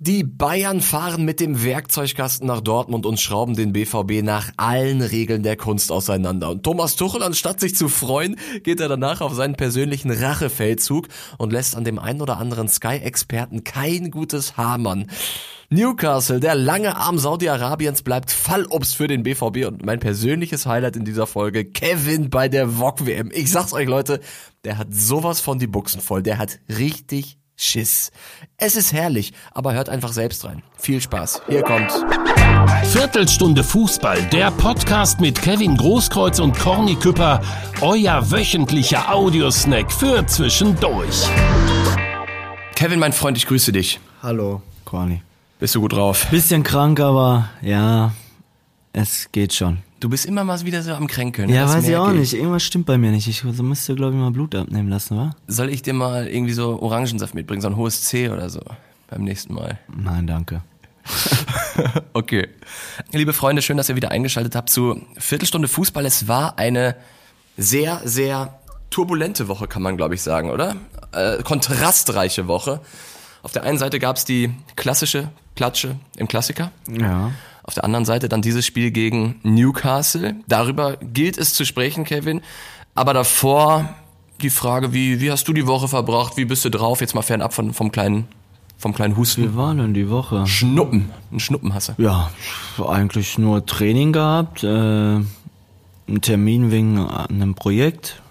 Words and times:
Die 0.00 0.22
Bayern 0.22 0.80
fahren 0.80 1.24
mit 1.24 1.40
dem 1.40 1.64
Werkzeugkasten 1.64 2.46
nach 2.46 2.60
Dortmund 2.60 3.04
und 3.04 3.18
schrauben 3.18 3.56
den 3.56 3.72
BVB 3.72 4.22
nach 4.22 4.52
allen 4.56 5.02
Regeln 5.02 5.42
der 5.42 5.56
Kunst 5.56 5.90
auseinander. 5.90 6.50
Und 6.50 6.62
Thomas 6.62 6.94
Tuchel, 6.94 7.20
anstatt 7.20 7.58
sich 7.58 7.74
zu 7.74 7.88
freuen, 7.88 8.36
geht 8.62 8.78
er 8.78 8.88
danach 8.88 9.20
auf 9.20 9.34
seinen 9.34 9.56
persönlichen 9.56 10.12
Rachefeldzug 10.12 11.08
und 11.36 11.52
lässt 11.52 11.74
an 11.74 11.82
dem 11.82 11.98
einen 11.98 12.20
oder 12.20 12.38
anderen 12.38 12.68
Sky-Experten 12.68 13.64
kein 13.64 14.12
gutes 14.12 14.56
Hammern. 14.56 15.10
Newcastle, 15.68 16.38
der 16.38 16.54
lange 16.54 16.96
Arm 16.96 17.18
Saudi-Arabiens, 17.18 18.02
bleibt 18.02 18.30
Fallobst 18.30 18.94
für 18.94 19.08
den 19.08 19.24
BVB 19.24 19.66
und 19.66 19.84
mein 19.84 19.98
persönliches 19.98 20.64
Highlight 20.64 20.94
in 20.94 21.06
dieser 21.06 21.26
Folge, 21.26 21.64
Kevin 21.64 22.30
bei 22.30 22.48
der 22.48 22.78
VOG-WM. 22.78 23.32
Ich 23.34 23.50
sag's 23.50 23.72
euch 23.72 23.88
Leute, 23.88 24.20
der 24.62 24.78
hat 24.78 24.94
sowas 24.94 25.40
von 25.40 25.58
die 25.58 25.66
Buchsen 25.66 26.00
voll, 26.00 26.22
der 26.22 26.38
hat 26.38 26.60
richtig 26.68 27.38
Schiss. 27.60 28.12
Es 28.56 28.76
ist 28.76 28.92
herrlich, 28.92 29.32
aber 29.52 29.74
hört 29.74 29.88
einfach 29.88 30.12
selbst 30.12 30.44
rein. 30.44 30.62
Viel 30.76 31.00
Spaß. 31.00 31.42
Hier 31.48 31.62
kommt. 31.62 31.92
Viertelstunde 32.84 33.64
Fußball, 33.64 34.22
der 34.30 34.52
Podcast 34.52 35.20
mit 35.20 35.42
Kevin 35.42 35.76
Großkreuz 35.76 36.38
und 36.38 36.56
Corny 36.56 36.94
Küpper, 36.94 37.42
euer 37.80 38.30
wöchentlicher 38.30 39.12
Audiosnack 39.12 39.90
für 39.92 40.24
zwischendurch. 40.26 41.26
Kevin, 42.76 43.00
mein 43.00 43.12
Freund, 43.12 43.36
ich 43.36 43.46
grüße 43.46 43.72
dich. 43.72 43.98
Hallo, 44.22 44.62
Corny. 44.84 45.22
Bist 45.58 45.74
du 45.74 45.80
gut 45.80 45.94
drauf? 45.94 46.28
Bisschen 46.30 46.62
krank, 46.62 47.00
aber 47.00 47.50
ja, 47.60 48.12
es 48.92 49.32
geht 49.32 49.52
schon. 49.52 49.78
Du 50.00 50.08
bist 50.08 50.26
immer 50.26 50.44
mal 50.44 50.60
wieder 50.64 50.82
so 50.82 50.92
am 50.92 51.08
Kränkeln. 51.08 51.48
Ja, 51.48 51.68
weiß 51.68 51.88
ich 51.88 51.96
auch 51.96 52.12
nicht. 52.12 52.32
Irgendwas 52.32 52.62
stimmt 52.62 52.86
bei 52.86 52.98
mir 52.98 53.10
nicht. 53.10 53.26
Ich 53.26 53.42
müsste, 53.42 53.96
glaube 53.96 54.14
ich, 54.14 54.20
mal 54.20 54.30
Blut 54.30 54.54
abnehmen 54.54 54.88
lassen, 54.88 55.16
wa? 55.16 55.34
Soll 55.48 55.70
ich 55.70 55.82
dir 55.82 55.92
mal 55.92 56.28
irgendwie 56.28 56.52
so 56.52 56.80
Orangensaft 56.80 57.34
mitbringen, 57.34 57.60
so 57.60 57.68
ein 57.68 57.76
hohes 57.76 58.04
C 58.04 58.28
oder 58.28 58.48
so 58.48 58.60
beim 59.08 59.24
nächsten 59.24 59.54
Mal? 59.54 59.78
Nein, 59.88 60.28
danke. 60.28 60.62
okay. 62.12 62.48
Liebe 63.12 63.32
Freunde, 63.32 63.60
schön, 63.60 63.76
dass 63.76 63.88
ihr 63.88 63.96
wieder 63.96 64.12
eingeschaltet 64.12 64.54
habt 64.54 64.70
zu 64.70 65.02
Viertelstunde 65.16 65.66
Fußball. 65.66 66.06
Es 66.06 66.28
war 66.28 66.58
eine 66.58 66.94
sehr, 67.56 68.00
sehr 68.04 68.60
turbulente 68.90 69.48
Woche, 69.48 69.66
kann 69.66 69.82
man 69.82 69.96
glaube 69.96 70.14
ich 70.14 70.22
sagen, 70.22 70.50
oder? 70.50 70.76
Äh, 71.10 71.42
kontrastreiche 71.42 72.46
Woche. 72.46 72.80
Auf 73.42 73.50
der 73.50 73.64
einen 73.64 73.78
Seite 73.78 73.98
gab 73.98 74.16
es 74.16 74.24
die 74.24 74.52
klassische 74.76 75.30
Klatsche 75.56 75.96
im 76.16 76.28
Klassiker. 76.28 76.70
Ja. 76.88 77.32
Auf 77.68 77.74
der 77.74 77.84
anderen 77.84 78.06
Seite 78.06 78.30
dann 78.30 78.40
dieses 78.40 78.64
Spiel 78.64 78.90
gegen 78.90 79.40
Newcastle. 79.42 80.36
Darüber 80.48 80.96
gilt 80.96 81.36
es 81.36 81.52
zu 81.52 81.66
sprechen, 81.66 82.04
Kevin. 82.04 82.40
Aber 82.94 83.12
davor 83.12 83.94
die 84.40 84.48
Frage, 84.48 84.94
wie, 84.94 85.20
wie 85.20 85.30
hast 85.30 85.46
du 85.48 85.52
die 85.52 85.66
Woche 85.66 85.86
verbracht? 85.86 86.38
Wie 86.38 86.46
bist 86.46 86.64
du 86.64 86.70
drauf? 86.70 87.02
Jetzt 87.02 87.14
mal 87.14 87.20
fernab 87.20 87.52
von, 87.52 87.74
vom 87.74 87.92
kleinen, 87.92 88.26
vom 88.78 88.94
kleinen 88.94 89.18
Husten. 89.18 89.42
Wie 89.42 89.54
war 89.54 89.74
denn 89.74 89.92
die 89.92 90.08
Woche? 90.08 90.46
Schnuppen. 90.46 91.10
Ein 91.30 91.40
Schnuppen 91.40 91.74
hasse. 91.74 91.94
Ja, 91.98 92.30
eigentlich 92.82 93.36
nur 93.36 93.66
Training 93.66 94.14
gehabt, 94.14 94.64
äh, 94.64 94.66
einen 94.66 95.26
Termin 96.22 96.70
wegen 96.70 96.98
einem 97.06 97.54
Projekt. 97.54 98.22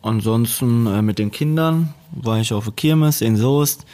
Ansonsten 0.00 0.86
äh, 0.86 1.02
mit 1.02 1.18
den 1.18 1.30
Kindern 1.30 1.92
war 2.10 2.40
ich 2.40 2.54
auf 2.54 2.64
der 2.64 2.72
Kirmes 2.72 3.20
in 3.20 3.36
Soest. 3.36 3.84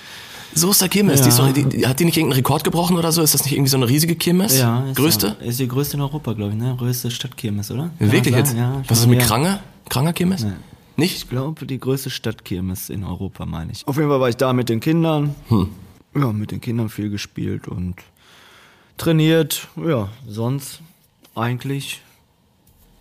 Soester 0.54 0.88
Kirmes, 0.88 1.20
Ja. 1.20 1.24
die 1.24 1.28
ist 1.30 1.38
doch, 1.38 1.52
die, 1.52 1.86
hat 1.86 1.98
die 2.00 2.04
nicht 2.04 2.16
irgendeinen 2.16 2.38
Rekord 2.38 2.64
gebrochen 2.64 2.96
oder 2.96 3.10
so? 3.12 3.22
Ist 3.22 3.34
das 3.34 3.44
nicht 3.44 3.52
irgendwie 3.54 3.70
so 3.70 3.76
eine 3.76 3.88
riesige 3.88 4.14
Kirmes? 4.16 4.58
Ja, 4.58 4.84
ist 4.86 4.96
Größte? 4.96 5.36
Ja, 5.40 5.46
ist 5.46 5.58
die 5.60 5.68
größte 5.68 5.96
in 5.96 6.02
Europa, 6.02 6.32
glaube 6.34 6.52
ich, 6.52 6.58
ne? 6.58 6.74
Größte 6.78 7.10
Stadtkirmes, 7.10 7.70
oder? 7.70 7.90
Man 7.98 8.12
Wirklich 8.12 8.34
jetzt? 8.34 8.54
Ja, 8.56 8.82
Was 8.88 9.00
ist 9.00 9.06
mit 9.06 9.20
ja. 9.20 9.26
Krange? 9.26 9.60
Kranger 9.88 10.12
Kirmes? 10.12 10.44
Nee. 10.44 10.52
Nicht? 10.96 11.16
Ich 11.16 11.28
glaube, 11.28 11.64
die 11.66 11.78
größte 11.80 12.10
Stadtkirmes 12.10 12.90
in 12.90 13.02
Europa, 13.04 13.46
meine 13.46 13.72
ich. 13.72 13.86
Auf 13.88 13.96
jeden 13.96 14.08
Fall 14.10 14.20
war 14.20 14.28
ich 14.28 14.36
da 14.36 14.52
mit 14.52 14.68
den 14.68 14.80
Kindern. 14.80 15.34
Hm. 15.48 15.68
Ja, 16.14 16.32
mit 16.32 16.50
den 16.50 16.60
Kindern 16.60 16.90
viel 16.90 17.08
gespielt 17.08 17.66
und 17.66 17.94
trainiert. 18.98 19.68
Ja, 19.76 20.08
sonst 20.28 20.80
eigentlich 21.34 22.02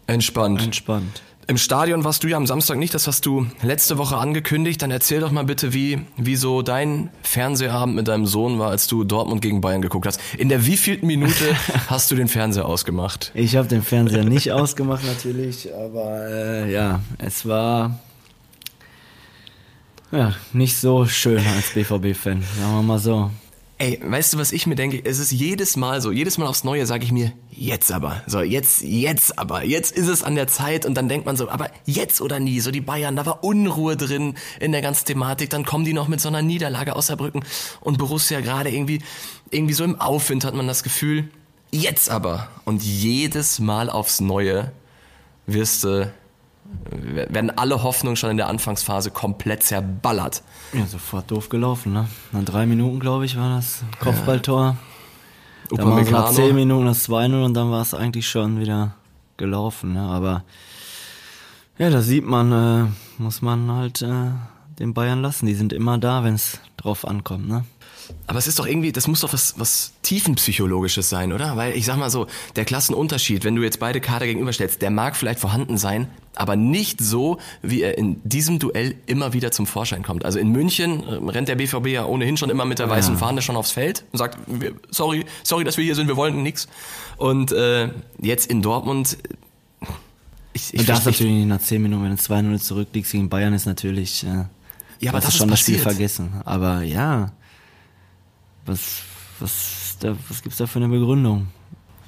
Entspannt. 0.08 0.62
entspannt. 0.62 1.22
Im 1.52 1.58
Stadion 1.58 2.06
warst 2.06 2.24
du 2.24 2.30
ja 2.30 2.38
am 2.38 2.48
Samstag 2.48 2.78
nicht, 2.78 2.94
das 2.94 3.08
hast 3.08 3.26
du 3.26 3.46
letzte 3.62 3.98
Woche 3.98 4.16
angekündigt. 4.16 4.82
Dann 4.82 4.90
erzähl 4.90 5.20
doch 5.20 5.32
mal 5.32 5.44
bitte, 5.44 5.74
wie, 5.74 6.00
wie 6.16 6.38
so 6.38 6.62
dein 6.62 7.10
Fernsehabend 7.24 7.94
mit 7.94 8.08
deinem 8.08 8.26
Sohn 8.26 8.58
war, 8.58 8.70
als 8.70 8.88
du 8.88 9.04
Dortmund 9.04 9.42
gegen 9.42 9.60
Bayern 9.60 9.82
geguckt 9.82 10.08
hast. 10.08 10.22
In 10.38 10.48
der 10.48 10.66
wievielten 10.66 11.08
Minute 11.08 11.44
hast 11.90 12.10
du 12.10 12.16
den 12.16 12.30
Fernseher 12.30 12.68
ausgemacht? 12.68 13.34
Ich 13.34 13.58
habe 13.58 13.68
den 13.68 13.82
Fernseher 13.82 14.24
nicht 14.24 14.54
ausgemacht 14.54 15.04
natürlich, 15.06 15.68
aber 15.76 16.26
äh, 16.30 16.72
ja, 16.72 17.02
es 17.18 17.46
war 17.46 18.00
ja 20.14 20.34
nicht 20.54 20.78
so 20.78 21.06
schön 21.06 21.46
als 21.46 21.72
BVB-Fan, 21.74 22.44
sagen 22.62 22.76
wir 22.76 22.82
mal 22.82 22.98
so. 22.98 23.30
Ey, 23.82 24.00
weißt 24.00 24.34
du, 24.34 24.38
was 24.38 24.52
ich 24.52 24.68
mir 24.68 24.76
denke? 24.76 25.02
Es 25.04 25.18
ist 25.18 25.32
jedes 25.32 25.76
Mal 25.76 26.02
so, 26.02 26.12
jedes 26.12 26.38
Mal 26.38 26.46
aufs 26.46 26.64
Neue 26.64 26.86
sage 26.86 27.04
ich 27.04 27.12
mir, 27.12 27.32
jetzt 27.50 27.92
aber. 27.92 28.22
So, 28.28 28.42
jetzt, 28.42 28.84
jetzt 28.84 29.40
aber. 29.40 29.64
Jetzt 29.64 29.98
ist 29.98 30.08
es 30.08 30.22
an 30.22 30.36
der 30.36 30.46
Zeit 30.46 30.86
und 30.86 30.94
dann 30.94 31.10
denkt 31.10 31.26
man 31.26 31.36
so, 31.36 31.50
aber 31.50 31.72
jetzt 31.88 32.22
oder 32.22 32.40
nie. 32.40 32.60
So 32.60 32.70
die 32.70 32.80
Bayern, 32.80 33.16
da 33.16 33.26
war 33.26 33.44
Unruhe 33.44 33.98
drin 33.98 34.36
in 34.60 34.72
der 34.72 34.84
ganzen 34.84 35.08
Thematik. 35.08 35.50
Dann 35.50 35.66
kommen 35.66 35.84
die 35.84 35.94
noch 35.94 36.08
mit 36.08 36.22
so 36.22 36.28
einer 36.28 36.44
Niederlage 36.44 36.96
aus 36.96 37.08
Saarbrücken 37.08 37.44
und 37.80 37.98
Borussia 37.98 38.42
gerade 38.42 38.70
irgendwie, 38.70 39.02
irgendwie 39.50 39.74
so 39.74 39.84
im 39.84 40.00
Aufwind 40.00 40.46
hat 40.46 40.54
man 40.54 40.68
das 40.68 40.84
Gefühl. 40.84 41.32
Jetzt 41.72 42.12
aber. 42.12 42.50
Und 42.66 42.84
jedes 42.84 43.58
Mal 43.58 43.90
aufs 43.90 44.22
Neue 44.22 44.72
wirst 45.48 45.86
du, 45.86 46.14
werden 46.90 47.52
alle 47.58 47.84
Hoffnungen 47.84 48.16
schon 48.16 48.32
in 48.32 48.38
der 48.38 48.48
Anfangsphase 48.48 49.12
komplett 49.12 49.64
zerballert. 49.64 50.44
Ja, 50.74 50.86
sofort 50.86 51.30
doof 51.32 51.50
gelaufen, 51.50 51.94
ne? 51.94 52.08
Nach 52.32 52.44
drei 52.44 52.66
Minuten, 52.66 53.00
glaube 53.00 53.26
ich, 53.26 53.38
war 53.38 53.56
das 53.56 53.84
Kopfballtor. 54.00 54.78
Dann 55.70 55.90
war 55.90 56.00
es 56.00 56.12
nach 56.12 56.32
zehn 56.32 56.56
Minuten 56.56 56.86
das 56.86 57.08
2-0 57.08 57.46
und 57.46 57.54
dann 57.54 57.72
war 57.72 57.82
es 57.82 57.94
eigentlich 57.94 58.28
schon 58.28 58.60
wieder 58.60 58.96
gelaufen, 59.38 59.94
ne? 59.94 60.02
Aber 60.02 60.44
ja, 61.78 61.90
da 61.90 62.02
sieht 62.02 62.26
man, 62.26 62.52
äh, 62.52 63.22
muss 63.22 63.42
man 63.42 63.72
halt 63.72 64.02
äh, 64.02 64.32
den 64.82 64.94
Bayern 64.94 65.22
lassen. 65.22 65.46
Die 65.46 65.54
sind 65.54 65.74
immer 65.74 65.98
da, 65.98 66.24
wenn 66.24 66.36
es 66.36 66.60
drauf 66.78 67.08
ankommt, 67.08 67.48
ne? 67.48 67.64
Aber 68.28 68.40
es 68.40 68.48
ist 68.48 68.60
doch 68.60 68.68
irgendwie, 68.68 68.92
das 68.92 69.08
muss 69.08 69.22
doch 69.22 69.32
was, 69.34 69.58
was 69.58 69.94
tiefenpsychologisches 70.02 71.10
sein, 71.10 71.32
oder? 71.32 71.56
Weil 71.58 71.76
ich 71.76 71.86
sag 71.86 71.98
mal 71.98 72.10
so, 72.10 72.28
der 72.56 72.66
Klassenunterschied, 72.66 73.44
wenn 73.44 73.56
du 73.56 73.64
jetzt 73.64 73.80
beide 73.80 74.02
Kader 74.02 74.26
gegenüberstellst, 74.26 74.82
der 74.82 74.92
mag 74.92 75.16
vielleicht 75.16 75.40
vorhanden 75.40 75.78
sein, 75.78 76.08
aber 76.36 76.56
nicht 76.56 77.02
so, 77.02 77.40
wie 77.62 77.82
er 77.82 77.98
in 77.98 78.22
diesem 78.24 78.60
Duell 78.60 78.96
immer 79.06 79.34
wieder 79.34 79.52
zum 79.52 79.66
Vorschein 79.66 80.04
kommt. 80.04 80.26
Also 80.26 80.40
in 80.40 80.50
München 80.50 81.04
äh, 81.04 81.32
rennt 81.32 81.48
der 81.48 81.56
BVB 81.56 81.88
ja 81.88 82.06
ohnehin 82.06 82.38
schon 82.38 82.50
immer 82.50 82.66
mit 82.66 82.80
der 82.80 82.90
weißen 82.90 83.18
Fahne 83.18 83.42
schon 83.42 83.56
aufs 83.56 83.72
Feld 83.72 84.04
und 84.12 84.18
sagt, 84.18 84.38
sorry, 84.90 85.26
sorry, 85.44 85.64
dass 85.64 85.78
wir 85.78 85.84
hier 85.84 85.96
sind, 85.96 86.08
wir 86.08 86.18
wollen 86.18 86.44
nix. 86.44 86.68
Und 87.18 87.52
äh, 87.52 87.90
jetzt 88.22 88.50
in 88.50 88.62
Dortmund, 88.62 89.18
ich, 90.54 90.74
ich 90.74 90.82
Du 90.82 90.86
darfst 90.86 91.06
natürlich 91.06 91.34
nicht 91.34 91.48
nach 91.48 91.62
10 91.62 91.82
Minuten, 91.82 92.04
wenn 92.04 92.16
du 92.16 92.22
2-0 92.22 92.60
zurückliegst 92.62 93.12
gegen 93.12 93.30
Bayern, 93.30 93.54
ist 93.54 93.66
natürlich. 93.66 94.26
Äh, 94.26 94.46
Ja, 95.02 95.12
aber 95.12 95.18
hast 95.18 95.26
das 95.28 95.34
du 95.34 95.40
schon 95.40 95.50
ist 95.50 95.54
das 95.54 95.60
Spiel 95.62 95.78
vergessen. 95.80 96.42
Aber 96.46 96.82
ja, 96.84 97.32
was, 98.66 99.02
was, 99.40 99.98
da, 100.00 100.16
was 100.30 100.42
gibt's 100.42 100.58
da 100.58 100.68
für 100.68 100.80
eine 100.80 100.88
Begründung? 100.88 101.48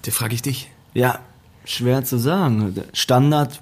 Die 0.05 0.11
frage 0.11 0.35
ich 0.35 0.41
dich. 0.41 0.69
Ja, 0.93 1.19
schwer 1.65 2.03
zu 2.05 2.17
sagen. 2.17 2.75
Standard 2.93 3.61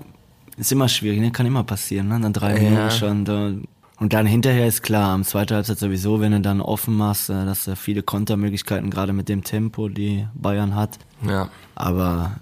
ist 0.58 0.72
immer 0.72 0.90
schwierig, 0.90 1.20
ne? 1.22 1.32
kann 1.32 1.46
immer 1.46 1.64
passieren. 1.64 2.10
Ne? 2.10 2.20
Dann 2.20 2.34
drei 2.34 2.56
Ja. 2.62 2.70
Minuten 2.70 2.92
schon. 2.92 3.26
Da. 3.26 3.52
Und 4.00 4.14
dann 4.14 4.26
hinterher 4.26 4.68
ist 4.68 4.82
klar, 4.82 5.12
am 5.12 5.24
zweiten 5.24 5.54
Halbzeit 5.56 5.78
sowieso, 5.80 6.20
wenn 6.20 6.32
du 6.32 6.42
dann 6.42 6.60
offen 6.60 6.96
machst, 6.98 7.30
äh, 7.30 7.46
dass 7.46 7.66
du 7.66 7.76
viele 7.76 8.02
Kontermöglichkeiten, 8.04 8.90
gerade 8.90 9.14
mit 9.14 9.30
dem 9.30 9.44
Tempo, 9.44 9.90
die 9.90 10.28
Bayern 10.34 10.76
hat. 10.76 10.98
Ja. 11.26 11.50
Aber 11.76 12.38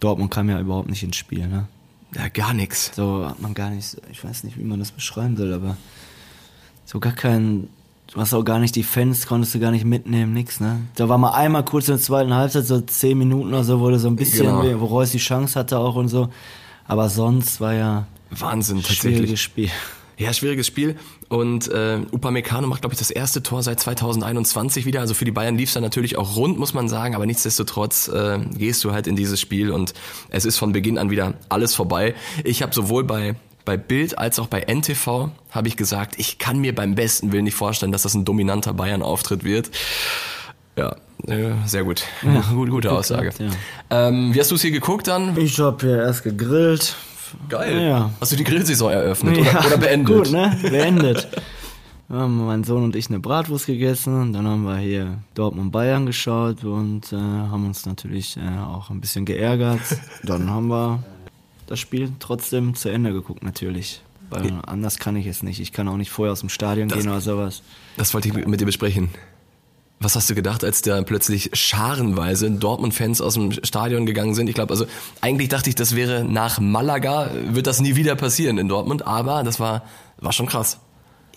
Dortmund 0.00 0.30
kam 0.32 0.50
ja 0.50 0.60
überhaupt 0.60 0.90
nicht 0.90 1.02
ins 1.04 1.16
Spiel. 1.16 1.46
Ne? 1.46 1.68
Ja, 2.14 2.28
gar 2.28 2.54
nix. 2.54 2.92
So 2.94 3.26
hat 3.26 3.40
man 3.40 3.54
gar 3.54 3.70
nicht, 3.70 3.96
ich 4.10 4.22
weiß 4.22 4.44
nicht, 4.44 4.58
wie 4.58 4.64
man 4.64 4.78
das 4.78 4.90
beschreiben 4.92 5.36
soll, 5.36 5.52
aber 5.52 5.76
so 6.84 7.00
gar 7.00 7.12
kein, 7.12 7.68
du 8.12 8.20
hast 8.20 8.32
auch 8.32 8.44
gar 8.44 8.58
nicht 8.60 8.76
die 8.76 8.84
Fans, 8.84 9.26
konntest 9.26 9.54
du 9.54 9.60
gar 9.60 9.70
nicht 9.72 9.84
mitnehmen, 9.84 10.32
nix, 10.32 10.60
ne? 10.60 10.80
Da 10.94 11.08
war 11.08 11.18
mal 11.18 11.32
einmal 11.32 11.64
kurz 11.64 11.88
in 11.88 11.94
der 11.94 12.02
zweiten 12.02 12.32
Halbzeit, 12.32 12.64
so 12.66 12.80
zehn 12.80 13.18
Minuten 13.18 13.48
oder 13.48 13.64
so, 13.64 13.80
wurde 13.80 13.98
so 13.98 14.08
ein 14.08 14.16
bisschen, 14.16 14.46
Genau. 14.46 14.80
wo 14.80 14.84
Reus 14.86 15.10
die 15.10 15.18
Chance 15.18 15.58
hatte 15.58 15.78
auch 15.78 15.96
und 15.96 16.08
so. 16.08 16.28
Aber 16.86 17.08
sonst 17.08 17.60
war 17.60 17.74
ja 17.74 18.06
Wahnsinn, 18.30 18.76
tatsächlich. 18.78 19.16
schwieriges 19.16 19.40
Spiel. 19.40 19.70
Ja, 20.18 20.32
schwieriges 20.32 20.66
Spiel. 20.66 20.96
Und 21.28 21.68
äh, 21.68 21.98
Upamecano 22.10 22.66
macht, 22.66 22.80
glaube 22.80 22.94
ich, 22.94 22.98
das 22.98 23.10
erste 23.10 23.42
Tor 23.42 23.62
seit 23.62 23.80
2021 23.80 24.86
wieder. 24.86 25.00
Also 25.00 25.12
für 25.12 25.26
die 25.26 25.30
Bayern 25.30 25.58
lief 25.58 25.68
es 25.68 25.74
dann 25.74 25.82
natürlich 25.82 26.16
auch 26.16 26.36
rund, 26.36 26.58
muss 26.58 26.72
man 26.72 26.88
sagen. 26.88 27.14
Aber 27.14 27.26
nichtsdestotrotz 27.26 28.08
äh, 28.08 28.38
gehst 28.56 28.82
du 28.84 28.92
halt 28.92 29.06
in 29.06 29.16
dieses 29.16 29.40
Spiel 29.40 29.70
und 29.70 29.92
es 30.30 30.46
ist 30.46 30.56
von 30.56 30.72
Beginn 30.72 30.96
an 30.96 31.10
wieder 31.10 31.34
alles 31.50 31.74
vorbei. 31.74 32.14
Ich 32.44 32.62
habe 32.62 32.74
sowohl 32.74 33.04
bei 33.04 33.36
bei 33.66 33.76
Bild 33.76 34.16
als 34.16 34.38
auch 34.38 34.46
bei 34.46 34.60
NTV 34.60 35.28
habe 35.50 35.68
ich 35.68 35.76
gesagt, 35.76 36.14
ich 36.18 36.38
kann 36.38 36.58
mir 36.58 36.72
beim 36.72 36.94
besten 36.94 37.32
Willen 37.32 37.44
nicht 37.44 37.56
vorstellen, 37.56 37.90
dass 37.90 38.02
das 38.02 38.14
ein 38.14 38.24
dominanter 38.24 38.72
Bayern-Auftritt 38.72 39.42
wird. 39.42 39.70
Ja, 40.76 40.94
äh, 41.26 41.50
sehr 41.66 41.84
gut. 41.84 42.04
gute, 42.54 42.70
gute 42.70 42.92
Aussage. 42.92 43.30
gesagt, 43.30 43.56
Ähm, 43.90 44.32
wie 44.32 44.40
hast 44.40 44.50
du 44.50 44.54
es 44.54 44.62
hier 44.62 44.70
geguckt 44.70 45.08
dann? 45.08 45.36
Ich 45.36 45.58
hab 45.58 45.82
hier 45.82 45.96
erst 45.96 46.22
gegrillt. 46.22 46.96
Geil. 47.48 47.82
Ja. 47.82 48.10
Hast 48.20 48.32
du 48.32 48.36
die 48.36 48.44
Grillsaison 48.44 48.92
eröffnet 48.92 49.38
oder, 49.38 49.66
oder 49.66 49.78
beendet? 49.78 50.16
Gut, 50.16 50.32
ne? 50.32 50.56
Beendet. 50.62 51.28
haben 52.08 52.46
mein 52.46 52.64
Sohn 52.64 52.84
und 52.84 52.94
ich 52.96 53.08
eine 53.08 53.18
Bratwurst 53.20 53.66
gegessen. 53.66 54.32
Dann 54.32 54.46
haben 54.46 54.62
wir 54.64 54.76
hier 54.78 55.18
Dortmund 55.34 55.72
Bayern 55.72 56.06
geschaut 56.06 56.64
und 56.64 57.12
äh, 57.12 57.16
haben 57.16 57.66
uns 57.66 57.84
natürlich 57.86 58.36
äh, 58.36 58.58
auch 58.60 58.90
ein 58.90 59.00
bisschen 59.00 59.24
geärgert. 59.24 59.80
Dann 60.22 60.48
haben 60.50 60.68
wir 60.68 61.02
das 61.66 61.80
Spiel 61.80 62.12
trotzdem 62.20 62.74
zu 62.74 62.88
Ende 62.88 63.12
geguckt, 63.12 63.42
natürlich. 63.42 64.02
Weil 64.30 64.52
anders 64.66 64.98
kann 64.98 65.14
ich 65.14 65.26
es 65.26 65.42
nicht. 65.44 65.60
Ich 65.60 65.72
kann 65.72 65.86
auch 65.88 65.96
nicht 65.96 66.10
vorher 66.10 66.32
aus 66.32 66.40
dem 66.40 66.48
Stadion 66.48 66.88
Das- 66.88 66.98
gehen 66.98 67.08
oder 67.08 67.20
sowas. 67.20 67.62
Das 67.96 68.12
wollte 68.12 68.28
ich 68.28 68.46
mit 68.46 68.60
dir 68.60 68.66
besprechen. 68.66 69.08
Was 69.98 70.14
hast 70.14 70.28
du 70.28 70.34
gedacht, 70.34 70.62
als 70.62 70.82
da 70.82 71.00
plötzlich 71.02 71.50
scharenweise 71.54 72.50
Dortmund-Fans 72.50 73.22
aus 73.22 73.34
dem 73.34 73.52
Stadion 73.52 74.04
gegangen 74.04 74.34
sind? 74.34 74.48
Ich 74.48 74.54
glaube, 74.54 74.70
also 74.72 74.86
eigentlich 75.22 75.48
dachte 75.48 75.70
ich, 75.70 75.74
das 75.74 75.96
wäre 75.96 76.22
nach 76.22 76.60
Malaga, 76.60 77.30
wird 77.48 77.66
das 77.66 77.80
nie 77.80 77.96
wieder 77.96 78.14
passieren 78.14 78.58
in 78.58 78.68
Dortmund, 78.68 79.06
aber 79.06 79.42
das 79.42 79.58
war, 79.58 79.84
war 80.18 80.32
schon 80.32 80.46
krass. 80.46 80.80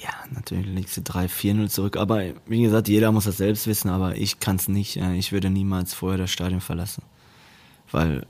Ja, 0.01 0.09
natürlich 0.31 0.65
liegst 0.67 0.97
du 0.97 1.01
3-4-0 1.01 1.69
zurück. 1.69 1.97
Aber 1.97 2.21
wie 2.47 2.61
gesagt, 2.61 2.87
jeder 2.89 3.11
muss 3.11 3.25
das 3.25 3.37
selbst 3.37 3.65
wissen, 3.67 3.89
aber 3.89 4.15
ich 4.17 4.39
kann 4.39 4.55
es 4.57 4.67
nicht. 4.67 4.97
Äh, 4.97 5.15
Ich 5.15 5.31
würde 5.31 5.49
niemals 5.49 5.93
vorher 5.93 6.17
das 6.17 6.31
Stadion 6.31 6.61
verlassen. 6.61 7.03
Weil 7.91 8.25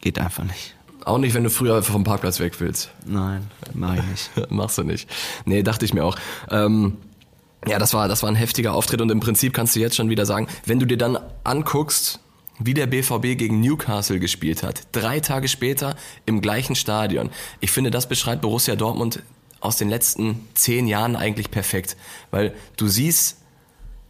geht 0.00 0.18
einfach 0.18 0.44
nicht. 0.44 0.74
Auch 1.04 1.18
nicht, 1.18 1.34
wenn 1.34 1.44
du 1.44 1.50
früher 1.50 1.82
vom 1.82 2.04
Parkplatz 2.04 2.40
weg 2.40 2.60
willst. 2.60 2.90
Nein, 3.06 3.46
mache 3.74 3.98
ich 3.98 4.04
nicht. 4.36 4.50
Machst 4.50 4.78
du 4.78 4.82
nicht. 4.82 5.08
Nee, 5.44 5.62
dachte 5.62 5.84
ich 5.84 5.94
mir 5.94 6.04
auch. 6.04 6.16
Ähm, 6.50 6.98
ja, 7.66 7.78
das 7.78 7.92
war, 7.94 8.08
das 8.08 8.22
war 8.22 8.30
ein 8.30 8.36
heftiger 8.36 8.74
Auftritt 8.74 9.00
und 9.00 9.10
im 9.10 9.20
Prinzip 9.20 9.52
kannst 9.52 9.76
du 9.76 9.80
jetzt 9.80 9.96
schon 9.96 10.08
wieder 10.08 10.26
sagen, 10.26 10.48
wenn 10.64 10.80
du 10.80 10.86
dir 10.86 10.96
dann 10.96 11.18
anguckst, 11.44 12.20
wie 12.58 12.74
der 12.74 12.86
BVB 12.86 13.38
gegen 13.38 13.60
Newcastle 13.60 14.20
gespielt 14.20 14.62
hat, 14.62 14.82
drei 14.92 15.20
Tage 15.20 15.48
später 15.48 15.96
im 16.26 16.40
gleichen 16.40 16.74
Stadion. 16.74 17.30
Ich 17.60 17.70
finde, 17.70 17.90
das 17.90 18.08
beschreibt 18.08 18.42
Borussia 18.42 18.76
Dortmund 18.76 19.22
aus 19.60 19.76
den 19.76 19.88
letzten 19.88 20.48
zehn 20.54 20.86
Jahren 20.86 21.16
eigentlich 21.16 21.50
perfekt, 21.50 21.96
weil 22.30 22.54
du 22.76 22.86
siehst, 22.88 23.38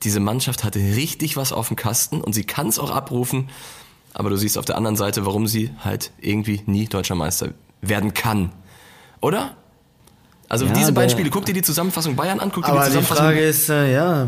diese 0.03 0.21
Mannschaft 0.21 0.65
hatte 0.65 0.79
richtig 0.79 1.37
was 1.37 1.53
auf 1.53 1.69
dem 1.69 1.77
Kasten 1.77 2.21
und 2.21 2.33
sie 2.33 2.45
kann 2.45 2.69
es 2.69 2.79
auch 2.79 2.91
abrufen, 2.91 3.51
aber 4.15 4.31
du 4.31 4.37
siehst 4.37 4.59
auf 4.59 4.65
der 4.65 4.77
anderen 4.77 4.97
Seite, 4.97 5.27
warum 5.27 5.47
sie 5.47 5.71
halt 5.81 6.11
irgendwie 6.21 6.63
nie 6.67 6.87
deutscher 6.87 7.15
Meister 7.15 7.51
werden 7.81 8.15
kann. 8.15 8.53
Oder? 9.21 9.57
Also 10.51 10.67
Ja, 10.67 10.73
diese 10.75 10.93
beiden 10.93 11.09
Spiele, 11.11 11.31
guck 11.31 11.47
dir 11.47 11.55
die 11.55 11.63
Zusammenfassung 11.63 12.15
Bayern 12.17 12.39
an, 12.41 12.51
guck 12.53 12.65
dir 12.65 12.71
Aber 12.73 12.81
die 12.81 12.85
die 12.87 12.91
Zusammenfassung. 12.99 13.25
Frage 13.25 13.41
ist, 13.41 13.69
äh, 13.71 13.93
ja, 13.95 14.27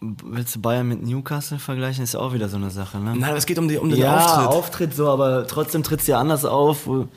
willst 0.00 0.54
du 0.54 0.60
Bayern 0.60 0.86
mit 0.86 1.02
Newcastle 1.04 1.58
vergleichen? 1.58 2.04
Ist 2.04 2.14
auch 2.14 2.34
wieder 2.34 2.48
so 2.48 2.56
eine 2.58 2.70
Sache, 2.70 2.98
ne? 2.98 3.14
Nein, 3.16 3.24
aber 3.30 3.38
es 3.38 3.46
geht 3.46 3.58
um, 3.58 3.66
die, 3.66 3.78
um 3.78 3.88
den 3.88 3.98
ja, 3.98 4.16
Auftritt. 4.18 4.46
Auftritt 4.48 4.94
so, 4.94 5.08
aber 5.08 5.46
trotzdem 5.46 5.82
tritt's 5.82 6.06
ja 6.06 6.18
anders 6.20 6.44
auf 6.44 6.86
wo- 6.86 7.08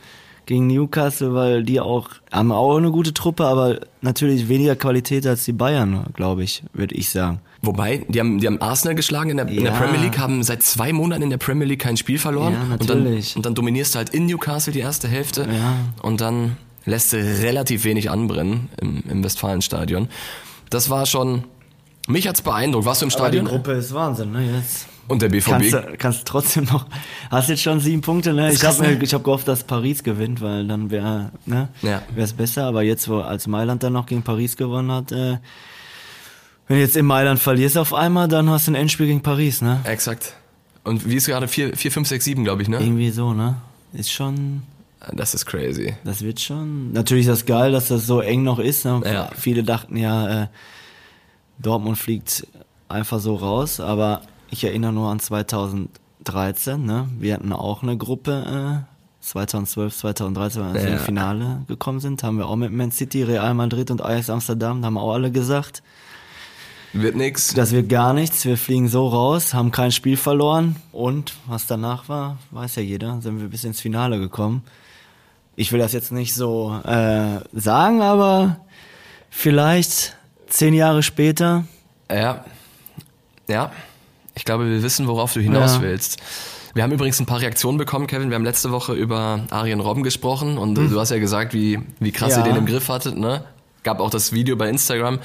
gegen 0.46 0.68
Newcastle, 0.68 1.34
weil 1.34 1.64
die 1.64 1.82
auch 1.82 2.08
haben 2.32 2.54
auch 2.54 2.78
eine 2.78 2.90
gute 2.92 3.14
Truppe, 3.14 3.46
aber 3.46 3.82
natürlich 4.00 4.48
weniger 4.48 4.78
Qualität 4.78 5.28
als 5.28 5.44
die 5.44 5.52
Bayern, 5.52 6.06
glaube 6.14 6.44
ich, 6.44 6.64
würde 6.72 6.96
ich 6.96 7.10
sagen. 7.10 7.42
Wobei, 7.62 8.06
die 8.08 8.22
haben, 8.22 8.40
die 8.40 8.48
haben 8.48 8.62
Arsenal 8.62 8.96
geschlagen 8.96 9.32
in 9.32 9.36
der, 9.38 9.50
in 9.50 9.66
der 9.66 9.74
Ja. 9.74 9.78
Premier 9.78 10.00
League, 10.00 10.18
haben 10.18 10.44
seit 10.44 10.64
zwei 10.64 10.94
Monaten 10.94 11.24
in 11.24 11.30
der 11.30 11.38
Premier 11.40 11.66
League 11.66 11.82
kein 11.82 11.98
Spiel 11.98 12.18
verloren. 12.20 12.54
Ja, 12.54 12.76
Und 12.80 12.90
dann, 12.90 13.00
natürlich. 13.04 13.36
und 13.36 13.46
dann 13.46 13.56
dominierst 13.56 13.96
du 13.96 13.98
halt 13.98 14.12
in 14.12 14.28
Newcastle 14.28 14.72
die 14.72 14.80
erste 14.80 15.10
Hälfte. 15.10 15.42
Ja. 15.42 15.76
Und 16.02 16.22
dann 16.22 16.56
lässt 16.88 17.14
relativ 17.14 17.84
wenig 17.84 18.10
anbrennen 18.10 18.70
im, 18.82 19.04
im 19.08 19.24
Westfalenstadion. 19.24 20.08
Das 20.72 20.90
war 20.90 21.06
schon, 21.06 21.44
mich 22.08 22.28
hat's 22.28 22.42
beeindruckt. 22.42 22.86
Warst 22.86 23.02
du 23.02 23.06
im 23.06 23.12
Aber 23.12 23.30
die 23.30 23.38
Stadion? 23.38 23.46
Gruppe 23.46 23.74
ist 23.74 23.94
Wahnsinn, 23.94 24.32
ne? 24.32 24.58
Jetzt 24.58 24.88
Und 25.08 25.22
der 25.22 25.30
BVB? 25.30 25.50
kannst 25.50 25.74
du 25.74 25.84
kannst 25.98 26.26
trotzdem 26.28 26.64
noch. 26.66 26.86
Hast 27.30 27.50
jetzt 27.50 27.62
schon 27.62 27.80
sieben 27.80 28.02
Punkte, 28.02 28.34
ne? 28.34 28.52
Ich 28.52 28.64
habe 28.64 28.82
ne? 28.82 29.00
ich 29.02 29.14
hab 29.14 29.24
gehofft, 29.24 29.48
dass 29.48 29.64
Paris 29.64 30.04
gewinnt, 30.04 30.42
weil 30.42 30.66
dann 30.68 30.90
wäre 30.90 31.32
ne, 31.46 31.70
Ja. 31.84 32.02
wäre 32.16 32.26
es 32.26 32.34
besser. 32.34 32.66
Aber 32.66 32.82
jetzt, 32.84 33.08
wo 33.10 33.20
als 33.20 33.48
Mailand 33.48 33.84
dann 33.84 33.94
noch 33.94 34.06
gegen 34.06 34.24
Paris 34.24 34.58
gewonnen 34.58 34.92
hat, 34.92 35.12
äh, 35.12 35.38
wenn 36.68 36.78
du 36.78 36.82
jetzt 36.82 36.98
in 36.98 37.06
Mailand 37.06 37.40
verlierst 37.40 37.78
auf 37.78 37.94
einmal, 37.94 38.28
dann 38.28 38.50
hast 38.50 38.68
du 38.68 38.72
ein 38.72 38.76
Endspiel 38.76 39.08
gegen 39.08 39.22
Paris, 39.22 39.62
ne? 39.62 39.80
Exakt. 39.86 40.34
Und 40.84 41.08
wie 41.10 41.16
ist 41.16 41.28
gerade 41.28 41.48
4, 41.48 41.76
4 41.76 41.92
5, 41.92 42.08
6, 42.08 42.26
7, 42.26 42.44
glaube 42.44 42.62
ich, 42.62 42.70
ne? 42.70 42.80
Irgendwie 42.80 43.10
so, 43.12 43.34
ne? 43.34 43.56
Ist 43.94 44.12
schon. 44.12 44.64
Das 45.14 45.34
ist 45.34 45.46
crazy. 45.46 45.96
Das 46.04 46.22
wird 46.24 46.40
schon. 46.40 46.92
Natürlich 46.92 47.28
ist 47.28 47.32
das 47.32 47.46
geil, 47.46 47.72
dass 47.72 47.88
das 47.90 48.08
so 48.08 48.20
eng 48.22 48.44
noch 48.44 48.60
ist. 48.60 48.84
Ne? 48.86 49.02
Ja. 49.06 49.30
Viele 49.36 49.64
dachten 49.64 49.96
ja, 49.98 50.44
äh, 50.44 50.48
Dortmund 51.60 51.98
fliegt 51.98 52.48
einfach 52.90 53.20
so 53.20 53.36
raus, 53.36 53.80
aber 53.80 54.22
ich 54.50 54.64
erinnere 54.64 54.94
nur 54.94 55.10
an 55.10 55.20
2013. 55.20 56.84
Ne? 56.86 57.08
Wir 57.20 57.34
hatten 57.36 57.54
auch 57.54 57.84
eine 57.84 57.98
Gruppe. 57.98 58.84
Äh, 58.86 58.94
2012, 59.20 59.94
2013, 59.98 60.62
als 60.62 60.74
wir 60.84 60.90
Ja. 60.90 60.96
im 60.98 61.00
Finale 61.04 61.62
gekommen 61.68 62.00
sind, 62.00 62.24
haben 62.24 62.38
wir 62.38 62.48
auch 62.48 62.56
mit 62.56 62.72
Man 62.72 62.92
City, 62.92 63.24
Real 63.24 63.54
Madrid 63.56 63.92
und 63.92 64.02
Ajax 64.02 64.30
Amsterdam, 64.30 64.82
da 64.82 64.86
haben 64.86 64.98
auch 64.98 65.12
alle 65.16 65.32
gesagt, 65.32 65.84
Wird 66.94 67.18
nix. 67.18 67.54
das 67.54 67.74
wird 67.74 67.90
gar 67.90 68.14
nichts, 68.14 68.46
wir 68.46 68.58
fliegen 68.58 68.88
so 68.88 69.06
raus, 69.06 69.54
haben 69.54 69.72
kein 69.72 69.92
Spiel 69.92 70.16
verloren 70.16 70.78
und 70.94 71.34
was 71.46 71.68
danach 71.68 72.08
war, 72.08 72.38
weiß 72.52 72.78
ja 72.78 72.84
jeder, 72.84 73.20
sind 73.20 73.42
wir 73.42 73.50
bis 73.50 73.66
ins 73.66 73.82
Finale 73.82 74.18
gekommen. 74.18 74.64
Ich 75.60 75.72
will 75.74 75.80
das 75.80 75.92
jetzt 75.92 76.12
nicht 76.12 76.34
so 76.36 76.80
äh, 76.86 77.40
sagen, 77.52 78.02
aber 78.02 78.58
vielleicht 79.30 80.16
zehn 80.48 80.74
Jahre 80.74 81.04
später, 81.04 81.66
Ja. 82.10 82.46
Ja. 83.50 83.72
Ich 84.36 84.46
glaube, 84.46 84.70
wir 84.70 84.84
wissen, 84.84 85.08
worauf 85.08 85.34
du 85.34 85.40
hinaus 85.42 85.76
Ja. 85.78 85.82
willst. 85.82 86.20
Wir 86.76 86.84
haben 86.84 86.92
übrigens 86.92 87.20
ein 87.20 87.26
paar 87.26 87.42
Reaktionen 87.42 87.80
bekommen, 87.80 88.06
Kevin. 88.06 88.30
Wir 88.30 88.36
haben 88.36 88.44
letzte 88.44 88.72
Woche 88.72 88.94
über 88.94 89.40
Arjen 89.50 89.80
Robben 89.80 90.04
gesprochen 90.04 90.60
und 90.60 90.76
du 90.76 91.00
hast 91.00 91.10
ja 91.10 91.18
gesagt, 91.18 91.54
wie, 91.56 91.80
wie 92.00 92.12
krass 92.12 92.34
Ja. 92.34 92.40
ihr 92.40 92.44
den 92.44 92.56
im 92.56 92.66
Griff 92.68 92.88
hattet, 92.90 93.18
ne? 93.18 93.44
Gab 93.84 94.00
auch 94.00 94.12
das 94.12 94.32
Video 94.34 94.56
bei 94.58 94.70
Instagram. 94.70 95.18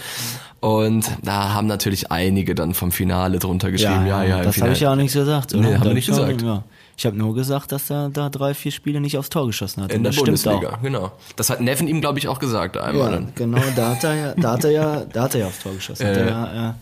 Und 0.61 1.05
da 1.23 1.53
haben 1.53 1.67
natürlich 1.67 2.11
einige 2.11 2.55
dann 2.55 2.73
vom 2.73 2.91
Finale 2.91 3.39
drunter 3.39 3.71
geschrieben, 3.71 4.07
ja, 4.07 4.23
ja, 4.25 4.39
im 4.39 4.45
das 4.45 4.63
habe 4.63 4.73
ich 4.73 4.81
ja 4.81 4.93
auch 4.93 4.97
nicht 4.97 5.13
gesagt. 5.13 5.53
Oder? 5.53 5.63
Nee, 5.69 5.75
haben 5.75 5.85
wir 5.85 5.95
nicht 5.95 6.07
gesagt. 6.07 6.41
Ja. 6.41 6.63
Ich 7.03 7.07
habe 7.07 7.17
nur 7.17 7.35
gesagt, 7.35 7.73
dass 7.73 7.91
er 7.91 8.11
da 8.11 8.29
drei, 8.29 8.55
vier 8.55 8.71
Spiele 8.71 9.01
nicht 9.01 9.19
aufs 9.19 9.29
Tor 9.29 9.49
geschossen 9.49 9.83
hat. 9.83 9.91
In 9.91 9.97
Und 9.97 10.03
der 10.05 10.11
das 10.13 10.15
stimmt 10.21 10.41
Bundesliga, 10.45 10.79
genau. 10.81 11.11
Das 11.35 11.51
hat 11.51 11.61
Neffen 11.61 11.89
ihm, 11.89 12.01
glaube 12.01 12.21
ich, 12.21 12.29
auch 12.29 12.39
gesagt 12.39 12.77
einmal. 12.77 13.13
Ja, 13.13 13.23
genau, 13.35 13.59
da 13.75 13.89
hat 13.97 14.05
er 14.05 14.15
ja, 14.15 14.35
da 14.37 14.53
hat 14.53 14.63
er 14.65 14.71
ja, 14.71 15.05
da 15.13 15.23
hat 15.25 15.35
er 15.35 15.41
ja 15.41 15.47
aufs 15.49 15.59
Tor 15.59 15.73
geschossen. 15.75 16.07
Hat 16.07 16.17
Ja, 16.17 16.23
er 16.23 16.55
ja, 16.55 16.75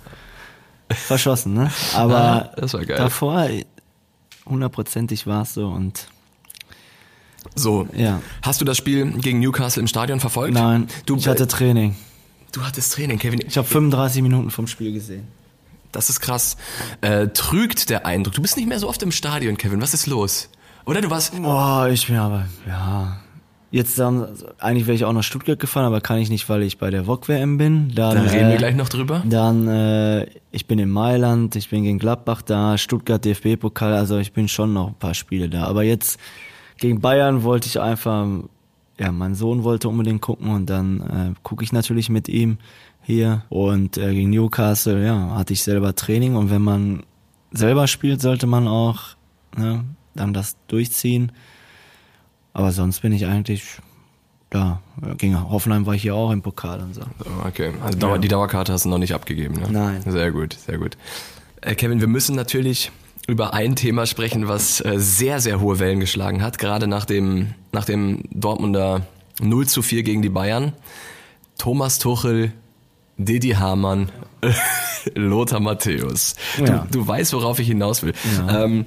äh, 0.89 0.95
verschossen, 0.95 1.55
ne? 1.55 1.71
Aber 1.95 2.19
Ah, 2.19 2.51
das 2.55 2.75
war 2.75 2.85
geil. 2.85 2.99
davor, 2.99 3.49
hundertprozentig 4.45 5.27
war 5.27 5.41
es 5.41 5.55
so 5.55 5.69
und 5.69 6.07
So. 7.55 7.89
ja. 7.97 8.21
Hast 8.43 8.61
du 8.61 8.67
das 8.67 8.77
Spiel 8.77 9.11
gegen 9.21 9.41
Newcastle 9.41 9.81
im 9.81 9.87
Stadion 9.87 10.21
verfolgt? 10.21 10.53
Nein, 10.53 10.87
Du, 11.07 11.17
ich 11.17 11.29
hatte 11.29 11.47
Training. 11.49 11.97
du 12.53 12.61
hattest 12.61 12.93
Training, 12.93 13.19
Kevin. 13.19 13.41
Ich 13.47 13.57
habe 13.57 13.67
35 13.67 14.21
Minuten 14.21 14.51
vom 14.51 14.67
Spiel 14.67 14.93
gesehen. 14.93 15.27
Das 15.93 16.11
ist 16.11 16.21
krass. 16.21 16.57
Äh, 17.01 17.29
trügt 17.29 17.91
der 17.91 18.07
Eindruck. 18.07 18.35
Du 18.35 18.43
bist 18.43 18.57
nicht 18.57 18.69
mehr 18.69 18.79
so 18.79 18.89
oft 18.89 19.03
im 19.03 19.13
Stadion, 19.13 19.57
Kevin. 19.57 19.81
Was 19.81 19.95
ist 19.95 20.07
los? 20.07 20.49
Oder 20.87 21.01
du 21.01 21.11
warst. 21.11 21.41
Boah, 21.41 21.89
ich 21.89 22.07
bin 22.07 22.17
aber, 22.17 22.47
ja. 22.67 23.19
Jetzt 23.73 24.01
ähm, 24.01 24.27
eigentlich 24.59 24.87
wäre 24.89 24.97
ich 24.97 25.05
auch 25.05 25.13
nach 25.13 25.23
Stuttgart 25.23 25.59
gefahren, 25.61 25.85
aber 25.85 26.01
kann 26.01 26.19
ich 26.19 26.29
nicht, 26.29 26.49
weil 26.49 26.65
ich 26.65 26.79
bei 26.79 26.91
der 26.91 27.07
VOG 27.07 27.29
WM 27.29 27.57
bin. 27.57 27.93
Dann, 27.95 28.17
Da 28.17 28.23
reden 28.23 28.49
wir 28.49 28.55
äh, 28.55 28.59
gleich 28.59 28.75
noch 28.75 28.89
drüber. 28.89 29.23
Dann, 29.25 29.69
äh, 29.69 30.27
ich 30.51 30.67
bin 30.67 30.81
in 30.81 30.91
Mailand, 30.91 31.55
ich 31.55 31.71
bin 31.71 31.85
gegen 31.85 32.01
Gladbach 32.01 32.43
da, 32.43 32.77
Stuttgart 32.79 33.25
DFB-Pokal, 33.25 33.95
also 33.95 34.19
ich 34.19 34.33
bin 34.33 34.49
schon 34.49 34.73
noch 34.73 34.89
ein 34.89 34.95
paar 34.95 35.15
Spiele 35.15 35.49
da. 35.49 35.67
Aber 35.67 35.85
jetzt 35.85 36.19
gegen 36.79 37.01
Bayern 37.01 37.45
wollte 37.45 37.69
ich 37.69 37.81
einfach, 37.81 38.27
ja, 38.99 39.13
mein 39.13 39.37
Sohn 39.37 39.63
wollte 39.63 39.89
unbedingt 39.89 40.21
gucken 40.21 40.51
und 40.51 40.67
dann 40.69 41.01
äh, 41.37 41.41
gucke 41.45 41.63
ich 41.63 41.71
natürlich 41.73 42.09
mit 42.09 42.29
ihm 42.29 42.59
hier. 43.11 43.45
Und 43.49 43.99
äh, 43.99 44.15
gegen 44.15 44.31
Newcastle, 44.31 45.05
ja, 45.05 45.35
hatte 45.37 45.53
ich 45.53 45.63
selber 45.63 45.95
Training 45.95 46.37
und 46.37 46.51
wenn 46.51 46.63
man 46.63 47.03
selber 47.53 47.87
spielt, 47.87 48.21
sollte 48.21 48.47
man 48.47 48.69
auch 48.69 49.17
ne, 49.57 49.85
dann 50.15 50.33
das 50.33 50.57
durchziehen. 50.69 51.33
Aber 52.53 52.73
sonst 52.73 53.01
bin 53.01 53.13
ich 53.13 53.27
eigentlich 53.27 53.79
da. 54.51 54.83
Gegen 55.19 55.51
Hoffenheim 55.51 55.87
war 55.87 55.95
ich 55.95 56.03
hier 56.03 56.15
auch 56.15 56.31
im 56.33 56.43
Pokal 56.43 56.81
und 56.81 56.95
so. 56.95 57.03
Okay, 57.47 57.73
also 57.83 57.99
Dauer, 57.99 58.19
die 58.19 58.29
Dauerkarte 58.29 58.73
hast 58.73 58.85
du 58.85 58.89
noch 58.89 58.99
nicht 58.99 59.15
abgegeben, 59.15 59.55
ne? 59.55 59.69
Nein. 59.71 60.03
Sehr 60.05 60.33
gut, 60.33 60.55
sehr 60.55 60.79
gut. 60.79 60.97
Äh, 61.61 61.75
Kevin, 61.75 62.01
wir 62.01 62.09
müssen 62.09 62.35
natürlich 62.35 62.91
über 63.27 63.55
ein 63.55 63.77
Thema 63.77 64.07
sprechen, 64.07 64.49
was 64.49 64.85
äh, 64.85 64.95
sehr, 64.99 65.41
sehr 65.41 65.61
hohe 65.61 65.79
Wellen 65.79 66.01
geschlagen 66.01 66.43
hat, 66.43 66.59
gerade 66.59 66.89
nach 66.89 67.05
dem, 67.05 67.55
nach 67.73 67.85
dem 67.85 68.23
Dortmunder 68.33 69.07
0 69.41 69.67
zu 69.69 69.83
4 69.83 70.03
gegen 70.03 70.23
die 70.23 70.29
Bayern. 70.29 70.73
Thomas 71.57 71.99
Tuchel, 71.99 72.53
Didi 73.25 73.51
Hamann, 73.51 74.11
Lothar 75.15 75.61
Matthäus. 75.61 76.35
Du, 76.59 76.65
Ja. 76.65 76.87
du 76.91 77.07
weißt, 77.07 77.33
worauf 77.33 77.59
ich 77.59 77.69
hinaus 77.69 78.03
will. 78.03 78.15
Ähm, 78.49 78.87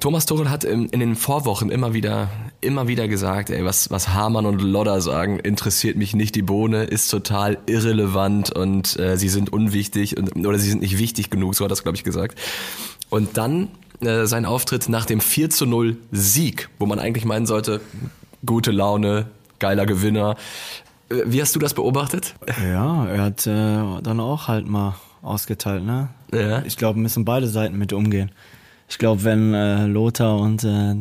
Thomas 0.00 0.26
Tuchel 0.26 0.50
hat 0.50 0.64
in, 0.64 0.86
in 0.90 1.00
den 1.00 1.16
Vorwochen 1.16 1.70
immer 1.70 1.94
wieder, 1.94 2.28
immer 2.60 2.88
wieder 2.88 3.08
gesagt, 3.08 3.48
ey, 3.48 3.64
was, 3.64 3.90
was 3.90 4.10
Hamann 4.10 4.44
und 4.44 4.60
Lodder 4.60 5.00
sagen, 5.00 5.38
interessiert 5.38 5.96
mich 5.96 6.14
nicht 6.14 6.34
die 6.34 6.42
Bohne, 6.42 6.84
ist 6.84 7.08
total 7.08 7.56
irrelevant 7.66 8.50
und 8.54 8.98
äh, 8.98 9.16
sie 9.16 9.30
sind 9.30 9.50
unwichtig 9.50 10.18
und, 10.18 10.46
oder 10.46 10.58
sie 10.58 10.68
sind 10.68 10.82
nicht 10.82 10.98
wichtig 10.98 11.30
genug, 11.30 11.54
so 11.54 11.64
hat 11.64 11.70
er 11.70 11.70
das, 11.70 11.84
glaube 11.84 11.96
ich, 11.96 12.04
gesagt. 12.04 12.38
Und 13.08 13.38
dann 13.38 13.68
äh, 14.02 14.26
sein 14.26 14.44
Auftritt 14.44 14.90
nach 14.90 15.06
dem 15.06 15.22
4 15.22 15.48
zu 15.48 15.64
0 15.64 15.96
Sieg, 16.12 16.68
wo 16.78 16.84
man 16.84 16.98
eigentlich 16.98 17.24
meinen 17.24 17.46
sollte, 17.46 17.80
gute 18.44 18.72
Laune, 18.72 19.28
geiler 19.58 19.86
Gewinner. 19.86 20.36
Äh, 21.10 21.22
Wie 21.26 21.40
hast 21.40 21.54
du 21.54 21.58
das 21.58 21.74
beobachtet? 21.74 22.34
Ja, 22.62 23.06
er 23.06 23.22
hat 23.22 23.46
äh, 23.46 24.02
dann 24.02 24.20
auch 24.20 24.48
halt 24.48 24.68
mal 24.68 24.94
ausgeteilt, 25.22 25.84
ne? 25.84 26.08
Ja. 26.32 26.62
Ich 26.64 26.76
glaube, 26.76 26.98
müssen 26.98 27.24
beide 27.24 27.48
Seiten 27.48 27.78
mit 27.78 27.92
umgehen. 27.92 28.30
Ich 28.88 28.98
glaube, 28.98 29.24
wenn 29.24 29.54
äh, 29.54 29.86
Lothar 29.86 30.38
und 30.38 30.64
äh, 30.64 30.94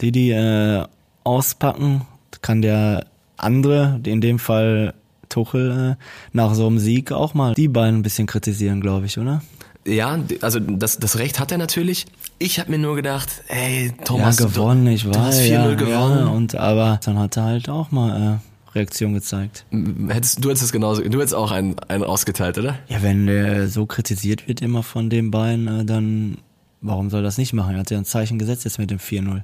Didi 0.00 0.32
äh, 0.32 0.84
auspacken, 1.24 2.02
kann 2.42 2.62
der 2.62 3.06
andere, 3.36 4.00
in 4.04 4.20
dem 4.20 4.38
Fall 4.38 4.94
Tuchel, 5.28 5.96
äh, 5.96 6.04
nach 6.32 6.54
so 6.54 6.66
einem 6.66 6.78
Sieg 6.78 7.12
auch 7.12 7.34
mal 7.34 7.54
die 7.54 7.68
beiden 7.68 8.00
ein 8.00 8.02
bisschen 8.02 8.26
kritisieren, 8.26 8.80
glaube 8.80 9.06
ich, 9.06 9.18
oder? 9.18 9.42
Ja, 9.86 10.18
also 10.42 10.60
das, 10.60 10.98
das 10.98 11.18
Recht 11.18 11.40
hat 11.40 11.52
er 11.52 11.58
natürlich. 11.58 12.06
Ich 12.38 12.58
habe 12.58 12.70
mir 12.70 12.78
nur 12.78 12.96
gedacht, 12.96 13.28
ey, 13.48 13.92
Thomas, 14.04 14.38
ja, 14.38 14.46
gewonnen, 14.46 14.86
ich 14.88 15.04
du 15.04 15.10
weiß. 15.10 15.16
hast 15.18 15.40
4-0 15.40 15.48
ja, 15.50 15.74
gewonnen. 15.74 16.18
Ja, 16.18 16.26
und, 16.26 16.54
aber 16.54 17.00
dann 17.04 17.18
hat 17.18 17.36
er 17.36 17.44
halt 17.44 17.68
auch 17.68 17.90
mal 17.90 18.34
äh, 18.34 18.49
Reaktion 18.74 19.14
gezeigt. 19.14 19.64
Hättest, 20.08 20.44
du 20.44 20.48
hättest 20.48 20.64
es 20.64 20.72
genauso, 20.72 21.02
du 21.02 21.18
hättest 21.18 21.34
auch 21.34 21.50
einen, 21.50 21.78
einen 21.88 22.04
ausgeteilt, 22.04 22.58
oder? 22.58 22.78
Ja, 22.88 23.02
wenn 23.02 23.26
der 23.26 23.68
so 23.68 23.86
kritisiert 23.86 24.46
wird 24.48 24.62
immer 24.62 24.82
von 24.82 25.10
den 25.10 25.30
beiden, 25.30 25.66
äh, 25.66 25.84
dann 25.84 26.38
warum 26.80 27.10
soll 27.10 27.20
er 27.20 27.24
das 27.24 27.38
nicht 27.38 27.52
machen? 27.52 27.74
Er 27.74 27.80
hat 27.80 27.90
ja 27.90 27.98
ein 27.98 28.04
Zeichen 28.04 28.38
gesetzt 28.38 28.64
jetzt 28.64 28.78
mit 28.78 28.90
dem 28.90 28.98
4-0. 28.98 29.42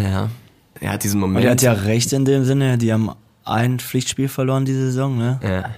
Ja. 0.00 0.30
Er 0.80 0.92
hat 0.92 1.04
diesen 1.04 1.20
Moment. 1.20 1.38
Und 1.38 1.44
er 1.44 1.52
hat 1.52 1.62
ja 1.62 1.72
recht 1.72 2.12
in 2.12 2.24
dem 2.24 2.44
Sinne, 2.44 2.78
die 2.78 2.92
haben 2.92 3.10
ein 3.44 3.78
Pflichtspiel 3.78 4.28
verloren 4.28 4.64
diese 4.64 4.86
Saison, 4.86 5.16
ne? 5.16 5.40
ja. 5.42 5.70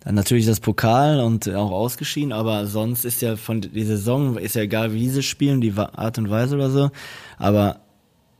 Dann 0.00 0.14
natürlich 0.14 0.46
das 0.46 0.60
Pokal 0.60 1.20
und 1.20 1.52
auch 1.52 1.72
ausgeschieden, 1.72 2.32
aber 2.32 2.66
sonst 2.66 3.04
ist 3.04 3.20
ja 3.20 3.36
von 3.36 3.60
die 3.60 3.84
Saison, 3.84 4.38
ist 4.38 4.54
ja 4.54 4.62
egal 4.62 4.92
wie 4.94 5.08
sie 5.08 5.24
spielen, 5.24 5.60
die 5.60 5.74
Art 5.76 6.18
und 6.18 6.30
Weise 6.30 6.54
oder 6.54 6.70
so. 6.70 6.90
Aber 7.36 7.80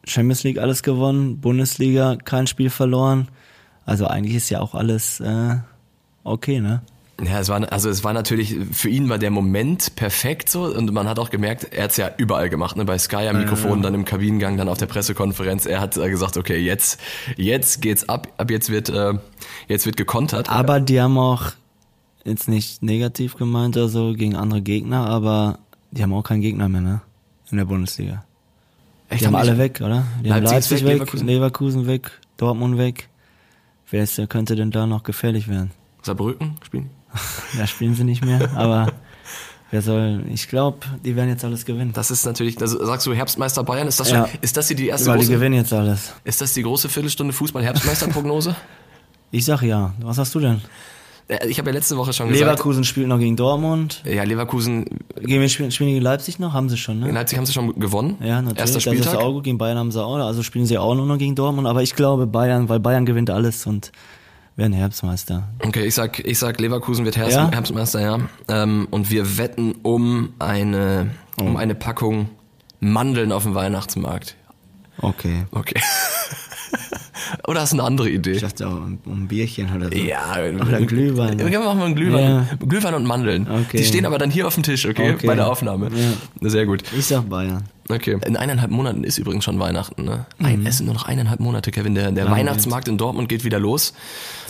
Champions 0.04 0.44
League 0.44 0.58
alles 0.58 0.82
gewonnen, 0.82 1.40
Bundesliga 1.40 2.16
kein 2.16 2.46
Spiel 2.46 2.70
verloren. 2.70 3.28
Also 3.88 4.06
eigentlich 4.06 4.34
ist 4.34 4.50
ja 4.50 4.60
auch 4.60 4.74
alles 4.74 5.18
äh, 5.20 5.56
okay, 6.22 6.60
ne? 6.60 6.82
Ja, 7.24 7.40
es 7.40 7.48
war, 7.48 7.72
also 7.72 7.88
es 7.88 8.04
war 8.04 8.12
natürlich, 8.12 8.54
für 8.70 8.90
ihn 8.90 9.08
war 9.08 9.18
der 9.18 9.30
Moment 9.30 9.96
perfekt 9.96 10.50
so 10.50 10.66
und 10.66 10.92
man 10.92 11.08
hat 11.08 11.18
auch 11.18 11.30
gemerkt, 11.30 11.72
er 11.72 11.84
hat's 11.84 11.96
ja 11.96 12.10
überall 12.16 12.48
gemacht, 12.50 12.76
ne, 12.76 12.84
bei 12.84 12.96
Sky 12.98 13.26
am 13.28 13.38
Mikrofon, 13.38 13.82
dann 13.82 13.94
im 13.94 14.04
Kabinengang, 14.04 14.56
dann 14.56 14.68
auf 14.68 14.78
der 14.78 14.86
Pressekonferenz. 14.86 15.66
Er 15.66 15.80
hat 15.80 15.96
äh, 15.96 16.10
gesagt, 16.10 16.36
okay, 16.36 16.58
jetzt, 16.58 17.00
jetzt 17.36 17.80
geht's 17.80 18.08
ab, 18.08 18.28
ab 18.36 18.50
jetzt 18.50 18.70
wird, 18.70 18.90
äh, 18.90 19.14
jetzt 19.68 19.86
wird 19.86 19.96
gekontert. 19.96 20.50
Aber 20.50 20.80
die 20.80 21.00
haben 21.00 21.16
auch 21.16 21.46
jetzt 22.24 22.46
nicht 22.46 22.82
negativ 22.82 23.36
gemeint 23.36 23.76
oder 23.76 23.88
so 23.88 24.12
gegen 24.12 24.36
andere 24.36 24.60
Gegner, 24.60 25.06
aber 25.06 25.58
die 25.92 26.02
haben 26.02 26.12
auch 26.12 26.22
keinen 26.22 26.42
Gegner 26.42 26.68
mehr, 26.68 26.82
ne? 26.82 27.00
In 27.50 27.56
der 27.56 27.64
Bundesliga. 27.64 28.22
Echt, 29.08 29.22
Die 29.22 29.26
haben 29.26 29.34
haben 29.34 29.48
alle 29.48 29.58
weg, 29.58 29.80
oder? 29.80 30.04
Die 30.22 30.30
haben 30.30 30.44
Leipzig 30.44 30.58
ist 30.58 30.82
Leipzig 30.82 30.84
weg, 30.84 30.84
weg, 30.84 30.92
Leverkusen. 30.92 31.26
Leverkusen. 31.26 31.86
weg, 31.86 32.10
Dortmund 32.36 32.76
weg. 32.76 33.08
Wer 33.90 34.02
ist, 34.02 34.20
könnte 34.28 34.54
denn 34.56 34.70
da 34.70 34.86
noch 34.86 35.02
gefährlich 35.02 35.48
werden? 35.48 35.70
Saarbrücken 36.02 36.56
spielen? 36.64 36.90
Da 37.56 37.66
spielen 37.66 37.94
sie 37.94 38.04
nicht 38.04 38.22
mehr, 38.24 38.50
aber 38.54 38.92
wer 39.70 39.80
soll, 39.82 40.24
ich 40.28 40.48
glaube, 40.48 40.78
die 41.04 41.16
werden 41.16 41.30
jetzt 41.30 41.44
alles 41.44 41.64
gewinnen. 41.64 41.92
Das 41.94 42.10
ist 42.10 42.26
natürlich, 42.26 42.60
also 42.60 42.84
sagst 42.84 43.06
du 43.06 43.14
Herbstmeister 43.14 43.64
Bayern, 43.64 43.88
ist 43.88 43.98
das 43.98 44.10
schon, 44.10 44.18
Ja. 44.18 44.28
ist 44.42 44.56
das 44.58 44.68
hier 44.68 44.76
die 44.76 44.88
erste 44.88 45.08
Weil 45.08 45.18
die 45.18 45.24
große, 45.24 45.32
gewinnen 45.38 45.54
jetzt 45.54 45.72
alles. 45.72 46.12
ist 46.24 46.40
das 46.42 46.52
die 46.52 46.62
große 46.62 46.88
Viertelstunde 46.90 47.32
Fußball-Herbstmeisterprognose? 47.32 48.54
Ich 49.30 49.44
sag 49.46 49.62
ja. 49.62 49.94
Was 50.00 50.18
hast 50.18 50.34
du 50.34 50.40
denn? 50.40 50.60
Äh, 51.28 51.46
ich 51.48 51.58
habe 51.58 51.70
ja 51.70 51.74
letzte 51.74 51.96
Woche 51.96 52.12
schon 52.12 52.28
gesagt, 52.28 52.40
Leverkusen 52.50 52.84
spielt 52.84 53.06
noch 53.06 53.18
gegen 53.18 53.36
Dortmund. 53.36 54.02
ja, 54.04 54.22
Leverkusen, 54.24 54.84
Gegen 55.20 55.40
wen 55.42 55.48
spielen, 55.48 55.70
spielen 55.70 55.90
gegen 55.90 56.02
Leipzig 56.02 56.38
noch? 56.38 56.52
Haben 56.54 56.68
sie 56.68 56.76
schon, 56.76 57.00
ne? 57.00 57.08
in 57.08 57.14
Leipzig 57.14 57.38
haben 57.38 57.46
sie 57.46 57.52
schon 57.52 57.78
gewonnen. 57.78 58.16
Ja, 58.20 58.40
natürlich. 58.42 58.58
Erster 58.60 58.74
Das 58.76 58.82
Spieltag. 58.84 59.12
ist 59.14 59.18
auch 59.18 59.32
gut. 59.32 59.44
Gegen 59.44 59.58
Bayern 59.58 59.78
haben 59.78 59.92
sie 59.92 60.02
auch. 60.02 60.16
Also 60.16 60.42
spielen 60.42 60.66
sie 60.66 60.78
auch 60.78 60.94
nur 60.94 61.06
noch 61.06 61.18
gegen 61.18 61.34
Dortmund. 61.34 61.66
Aber 61.68 61.82
ich 61.82 61.94
glaube 61.94 62.26
Bayern, 62.26 62.68
weil 62.68 62.80
Bayern 62.80 63.04
gewinnt 63.06 63.30
alles 63.30 63.66
und 63.66 63.92
werden 64.56 64.72
Herbstmeister. 64.72 65.48
Okay, 65.64 65.84
ich 65.86 65.94
sag, 65.94 66.18
ich 66.18 66.38
sag, 66.38 66.58
Leverkusen 66.60 67.04
wird 67.04 67.16
Herbst, 67.16 67.36
Ja? 67.36 67.50
Herbstmeister, 67.52 68.00
ja. 68.00 68.18
Ähm, 68.48 68.88
und 68.90 69.10
wir 69.10 69.38
wetten 69.38 69.76
um 69.82 70.32
eine, 70.40 71.10
um 71.38 71.56
eine 71.56 71.74
Packung 71.76 72.28
Mandeln 72.80 73.30
auf 73.32 73.44
dem 73.44 73.54
Weihnachtsmarkt. 73.54 74.34
Okay. 75.00 75.44
Okay. 75.52 75.80
Oder 77.48 77.62
hast 77.62 77.72
du 77.72 77.76
eine 77.76 77.84
andere 77.84 78.10
Idee? 78.10 78.32
Ich 78.32 78.42
dachte 78.42 78.68
auch 78.68 78.72
um, 78.72 78.98
um 79.06 79.22
ein 79.22 79.28
Bierchen 79.28 79.74
oder 79.74 79.88
so. 79.90 79.96
Ja, 79.96 80.36
Oder 80.36 80.82
Glühwein. 80.82 81.38
Wir 81.38 81.58
machen 81.60 81.78
mal 81.78 81.86
einen 81.86 81.94
Glühwein. 81.94 82.22
Ja. 82.22 82.46
Glühwein 82.66 82.92
und 82.92 83.06
Mandeln. 83.06 83.48
Okay. 83.50 83.78
Die 83.78 83.84
stehen 83.84 84.04
aber 84.04 84.18
dann 84.18 84.30
hier 84.30 84.46
auf 84.46 84.52
dem 84.52 84.62
Tisch, 84.62 84.84
okay? 84.84 85.14
Okay. 85.14 85.26
Bei 85.26 85.34
der 85.34 85.50
Aufnahme. 85.50 85.88
Ja. 86.42 86.50
Sehr 86.50 86.66
gut. 86.66 86.82
Ich 86.96 87.06
sag 87.06 87.26
Bayern. 87.30 87.64
Okay. 87.90 88.18
In 88.26 88.36
eineinhalb 88.36 88.70
Monaten 88.70 89.02
ist 89.02 89.16
übrigens 89.18 89.44
schon 89.44 89.58
Weihnachten, 89.58 90.04
ne? 90.04 90.26
Ein, 90.38 90.66
es 90.66 90.76
sind 90.76 90.86
nur 90.86 90.94
noch 90.94 91.06
eineinhalb 91.06 91.40
Monate, 91.40 91.70
Kevin. 91.70 91.94
Der, 91.94 92.12
der 92.12 92.24
Lange 92.24 92.36
Weihnachtsmarkt 92.36 92.86
in 92.88 92.98
Dortmund 92.98 93.28
geht 93.28 93.44
wieder 93.44 93.58
los. 93.58 93.94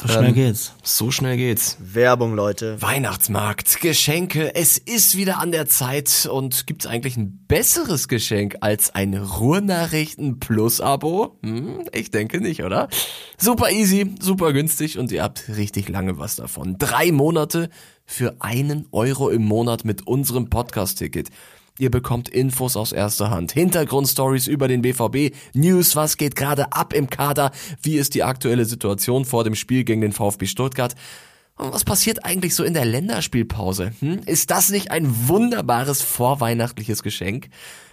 So 0.01 0.09
schnell 0.09 0.29
Ähm, 0.29 0.35
geht's. 0.35 0.73
So 0.83 1.11
schnell 1.11 1.37
geht's. 1.37 1.77
Werbung, 1.81 2.35
Leute. 2.35 2.81
Weihnachtsmarkt, 2.83 3.81
Geschenke, 3.81 4.55
es 4.55 4.77
ist 4.79 5.17
wieder 5.17 5.39
an 5.39 5.53
der 5.53 5.67
Zeit 5.67 6.29
und 6.31 6.67
gibt's 6.67 6.87
eigentlich 6.87 7.17
ein 7.17 7.45
besseres 7.47 8.09
Geschenk 8.09 8.57
als 8.61 8.95
ein 8.95 9.15
Ruhrnachrichten 9.15 10.41
Plus 10.41 10.81
Abo? 10.81 11.39
Hm, 11.43 11.85
ich 11.93 12.11
denke 12.11 12.41
nicht, 12.41 12.65
oder? 12.65 12.89
Super 13.37 13.71
easy, 13.71 14.15
super 14.21 14.53
günstig 14.53 14.99
und 14.99 15.13
ihr 15.13 15.23
habt 15.23 15.45
richtig 15.49 15.89
lange 15.89 16.19
was 16.19 16.37
davon. 16.37 16.77
Drei 16.79 17.13
Monate 17.13 17.71
für 18.05 18.37
einen 18.41 18.87
Euro 18.91 19.29
im 19.31 19.45
Monat 19.45 19.85
mit 19.85 20.07
unserem 20.07 20.49
Podcast-Ticket. 20.51 21.29
Ihr 21.79 21.91
bekommt 21.91 22.29
Infos 22.29 22.77
aus 22.77 22.93
erster 22.93 23.31
Hand, 23.31 23.53
Hintergrundstories 23.53 24.49
über 24.49 24.69
den 24.69 24.83
BVB, 24.83 25.35
News, 25.55 25.97
was 25.97 26.17
geht 26.17 26.37
gerade 26.37 26.73
ab 26.73 26.93
im 26.93 27.09
Kader, 27.09 27.53
wie 27.83 27.97
ist 27.97 28.15
die 28.15 28.25
aktuelle 28.25 28.65
Situation 28.65 29.25
vor 29.25 29.45
dem 29.45 29.55
Spiel 29.55 29.85
gegen 29.85 30.01
den 30.01 30.13
VfB 30.13 30.47
Stuttgart 30.47 30.95
und 31.59 31.73
was 31.73 31.85
passiert 31.85 32.25
eigentlich 32.25 32.55
so 32.55 32.63
in 32.63 32.75
der 32.75 32.85
Länderspielpause? 32.85 33.91
Hm? 33.99 34.21
Ist 34.27 34.51
das 34.51 34.71
nicht 34.71 34.93
ein 34.93 35.29
wunderbares 35.29 36.03
vorweihnachtliches 36.03 37.03
Geschenk? 37.03 37.49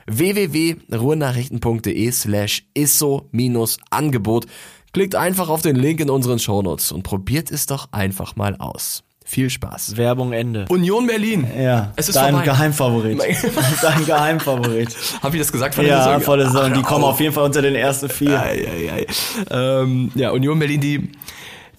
www.ruhrnachrichten.de 0.06 2.12
slash 2.12 2.68
isso-angebot. 2.76 4.46
Klickt 4.94 5.16
einfach 5.16 5.50
auf 5.50 5.64
den 5.64 5.76
Link 5.76 6.00
in 6.00 6.12
unseren 6.12 6.38
Shownotes 6.38 6.92
und 6.92 7.02
probiert 7.02 7.50
es 7.50 7.66
doch 7.66 7.92
einfach 7.92 8.36
mal 8.36 8.56
aus. 8.58 9.04
Viel 9.28 9.50
Spaß. 9.50 9.98
Werbung 9.98 10.34
Ende. 10.34 10.66
Union 10.70 11.08
Berlin. 11.08 11.48
Ja, 11.60 11.92
Es 11.96 12.08
ist 12.10 12.16
dein 12.16 12.32
vorbei. 12.32 12.46
Geheimfavorit. 12.46 13.20
dein 13.82 14.06
Geheimfavorit. 14.06 14.96
Hab 15.24 15.34
ich 15.34 15.40
das 15.40 15.52
gesagt 15.52 15.74
vor 15.74 15.84
der 15.84 15.94
Ja, 15.94 16.04
Saison? 16.04 16.22
vor 16.22 16.38
der 16.38 16.46
Saison. 16.52 16.74
Die 16.74 16.82
kommen 16.84 17.04
hör 17.04 17.10
auf 17.12 17.20
jeden 17.20 17.34
Fall 17.34 17.44
unter 17.44 17.64
den 17.64 17.74
ersten 17.76 18.08
vier. 18.08 18.40
Ei, 18.40 18.68
ei, 18.68 18.92
ei. 18.94 19.08
Ähm, 19.50 20.12
ja, 20.14 20.30
Union 20.30 20.60
Berlin, 20.60 20.80
die, 20.80 21.10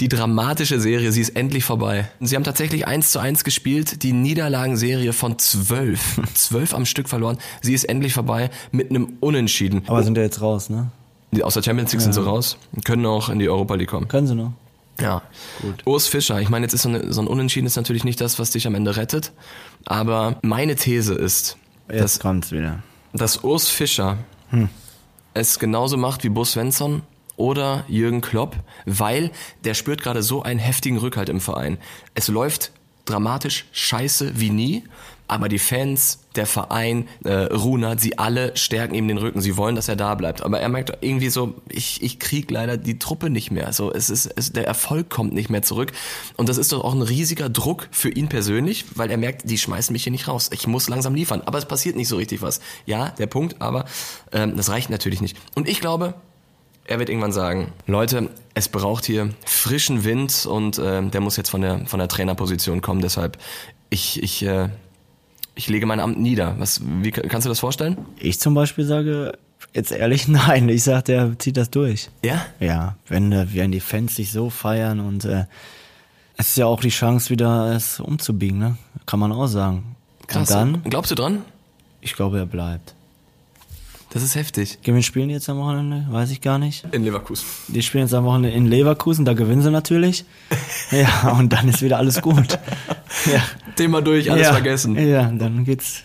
die 0.00 0.08
dramatische 0.08 0.80
Serie, 0.80 1.12
sie 1.12 1.20
ist 1.20 1.36
endlich 1.36 1.62
vorbei. 1.64 2.08
Sie 2.20 2.34
haben 2.34 2.42
tatsächlich 2.42 2.88
eins 2.88 3.12
zu 3.12 3.20
eins 3.20 3.44
gespielt, 3.44 4.02
die 4.02 4.12
Niederlagenserie 4.12 5.12
von 5.12 5.38
zwölf. 5.38 6.20
zwölf 6.34 6.74
am 6.74 6.84
Stück 6.84 7.08
verloren. 7.08 7.38
Sie 7.62 7.74
ist 7.74 7.84
endlich 7.84 8.12
vorbei 8.12 8.50
mit 8.72 8.90
einem 8.90 9.18
Unentschieden. 9.20 9.82
Aber 9.86 10.02
sind 10.02 10.16
ja 10.16 10.24
jetzt 10.24 10.40
raus, 10.40 10.68
ne? 10.68 10.88
Die 11.30 11.44
Aus 11.44 11.54
der 11.54 11.62
Champions 11.62 11.92
League 11.92 12.00
sind 12.02 12.12
sie 12.12 12.24
raus, 12.24 12.56
können 12.84 13.06
auch 13.06 13.28
in 13.28 13.38
die 13.38 13.48
Europa 13.48 13.74
League 13.76 13.88
kommen. 13.90 14.08
Können 14.08 14.26
sie 14.26 14.34
noch. 14.34 14.52
Ja. 15.00 15.22
Gut. 15.62 15.86
Urs 15.86 16.06
Fischer, 16.06 16.40
ich 16.40 16.48
meine, 16.48 16.64
jetzt 16.64 16.72
ist 16.72 16.82
so, 16.82 16.88
eine, 16.88 17.12
so 17.12 17.20
ein 17.20 17.26
Unentschieden 17.26 17.66
ist 17.66 17.76
natürlich 17.76 18.04
nicht 18.04 18.20
das, 18.20 18.38
was 18.38 18.50
dich 18.50 18.66
am 18.66 18.74
Ende 18.74 18.96
rettet. 18.96 19.32
Aber 19.84 20.38
meine 20.42 20.74
These 20.76 21.14
ist, 21.14 21.56
dass 21.88 21.98
Jetzt 22.00 22.20
kommt's 22.20 22.52
wieder. 22.52 22.82
dass 23.12 23.44
Urs 23.44 23.68
Fischer 23.68 24.18
es 25.34 25.58
genauso 25.58 25.96
macht 25.96 26.24
wie 26.24 26.28
Bo 26.30 26.44
Svensson 26.44 27.02
oder 27.36 27.84
Jürgen 27.88 28.22
Klopp, 28.22 28.56
weil 28.86 29.30
der 29.64 29.74
spürt 29.74 30.02
gerade 30.02 30.22
so 30.22 30.42
einen 30.42 30.58
heftigen 30.58 30.96
Rückhalt 30.96 31.28
im 31.28 31.40
Verein. 31.40 31.76
Es 32.14 32.28
läuft 32.28 32.72
dramatisch 33.04 33.66
scheiße 33.72 34.40
wie 34.40 34.50
nie, 34.50 34.84
aber 35.28 35.48
die 35.48 35.58
Fans, 35.58 36.20
der 36.36 36.46
Verein, 36.46 37.08
äh, 37.24 37.32
Runert, 37.32 38.00
sie 38.00 38.18
alle 38.18 38.56
stärken 38.56 38.94
ihm 38.94 39.08
den 39.08 39.18
Rücken. 39.18 39.40
Sie 39.40 39.56
wollen, 39.56 39.74
dass 39.74 39.88
er 39.88 39.96
da 39.96 40.14
bleibt. 40.14 40.42
Aber 40.42 40.60
er 40.60 40.68
merkt 40.68 40.92
irgendwie 41.00 41.30
so, 41.30 41.54
ich, 41.68 42.02
ich 42.02 42.18
krieg 42.18 42.50
leider 42.50 42.76
die 42.76 42.98
Truppe 42.98 43.30
nicht 43.30 43.50
mehr. 43.50 43.72
So, 43.72 43.92
es 43.92 44.10
ist, 44.10 44.26
es, 44.36 44.52
der 44.52 44.66
Erfolg 44.66 45.10
kommt 45.10 45.32
nicht 45.32 45.50
mehr 45.50 45.62
zurück. 45.62 45.92
Und 46.36 46.48
das 46.48 46.58
ist 46.58 46.72
doch 46.72 46.84
auch 46.84 46.94
ein 46.94 47.02
riesiger 47.02 47.48
Druck 47.48 47.88
für 47.90 48.10
ihn 48.10 48.28
persönlich, 48.28 48.84
weil 48.94 49.10
er 49.10 49.16
merkt, 49.16 49.50
die 49.50 49.58
schmeißen 49.58 49.92
mich 49.92 50.04
hier 50.04 50.12
nicht 50.12 50.28
raus. 50.28 50.50
Ich 50.52 50.66
muss 50.66 50.88
langsam 50.88 51.14
liefern. 51.14 51.42
Aber 51.44 51.58
es 51.58 51.66
passiert 51.66 51.96
nicht 51.96 52.08
so 52.08 52.16
richtig 52.16 52.42
was. 52.42 52.60
Ja, 52.84 53.10
der 53.10 53.26
Punkt, 53.26 53.60
aber 53.60 53.86
ähm, 54.32 54.56
das 54.56 54.68
reicht 54.68 54.90
natürlich 54.90 55.20
nicht. 55.20 55.36
Und 55.54 55.68
ich 55.68 55.80
glaube, 55.80 56.14
er 56.84 56.98
wird 56.98 57.08
irgendwann 57.08 57.32
sagen, 57.32 57.72
Leute, 57.86 58.30
es 58.54 58.68
braucht 58.68 59.04
hier 59.04 59.30
frischen 59.44 60.04
Wind 60.04 60.46
und 60.46 60.78
äh, 60.78 61.02
der 61.02 61.20
muss 61.20 61.36
jetzt 61.36 61.50
von 61.50 61.60
der 61.60 61.84
von 61.86 61.98
der 61.98 62.08
Trainerposition 62.08 62.80
kommen. 62.80 63.00
Deshalb 63.00 63.38
ich 63.90 64.22
ich 64.22 64.44
äh, 64.44 64.68
ich 65.56 65.68
lege 65.68 65.86
mein 65.86 65.98
Amt 65.98 66.18
nieder. 66.20 66.54
Was 66.58 66.80
wie 66.84 67.10
kannst 67.10 67.44
du 67.44 67.48
das 67.48 67.58
vorstellen? 67.58 67.98
Ich 68.18 68.38
zum 68.38 68.54
Beispiel 68.54 68.84
sage, 68.84 69.36
jetzt 69.74 69.90
ehrlich, 69.90 70.28
nein. 70.28 70.68
Ich 70.68 70.84
sag, 70.84 71.06
der 71.06 71.36
zieht 71.38 71.56
das 71.56 71.70
durch. 71.70 72.10
Ja. 72.24 72.46
Ja, 72.60 72.96
wenn, 73.08 73.32
äh, 73.32 73.46
wenn 73.52 73.72
die 73.72 73.80
Fans 73.80 74.14
sich 74.14 74.30
so 74.30 74.50
feiern 74.50 75.00
und 75.00 75.24
äh, 75.24 75.46
es 76.36 76.50
ist 76.50 76.56
ja 76.58 76.66
auch 76.66 76.80
die 76.80 76.90
Chance, 76.90 77.30
wieder 77.30 77.74
es 77.74 77.98
umzubiegen, 77.98 78.58
ne? 78.58 78.76
Kann 79.06 79.18
man 79.18 79.32
auch 79.32 79.46
sagen. 79.46 79.96
Krass. 80.26 80.50
Und 80.50 80.54
dann, 80.54 80.82
Glaubst 80.84 81.10
du 81.10 81.14
dran? 81.14 81.42
ich 82.02 82.14
glaube, 82.14 82.38
er 82.38 82.46
bleibt. 82.46 82.94
Das 84.10 84.22
ist 84.22 84.34
heftig. 84.34 84.78
Gehen 84.82 84.94
wir 84.94 85.02
spielen 85.02 85.30
jetzt 85.30 85.48
am 85.48 85.58
Wochenende? 85.58 86.06
Weiß 86.10 86.30
ich 86.30 86.40
gar 86.40 86.58
nicht. 86.58 86.84
In 86.92 87.04
Leverkusen. 87.04 87.44
Die 87.68 87.82
spielen 87.82 88.04
jetzt 88.04 88.14
am 88.14 88.24
Wochenende 88.24 88.50
in 88.50 88.66
Leverkusen, 88.66 89.24
da 89.24 89.34
gewinnen 89.34 89.62
sie 89.62 89.70
natürlich. 89.70 90.24
Ja, 90.92 91.32
und 91.32 91.52
dann 91.52 91.68
ist 91.68 91.82
wieder 91.82 91.98
alles 91.98 92.22
gut. 92.22 92.58
Ja. 93.32 93.42
Thema 93.74 94.02
durch, 94.02 94.30
alles 94.30 94.46
ja. 94.46 94.52
vergessen. 94.52 94.96
Ja, 94.96 95.24
dann 95.32 95.64
geht's 95.64 96.04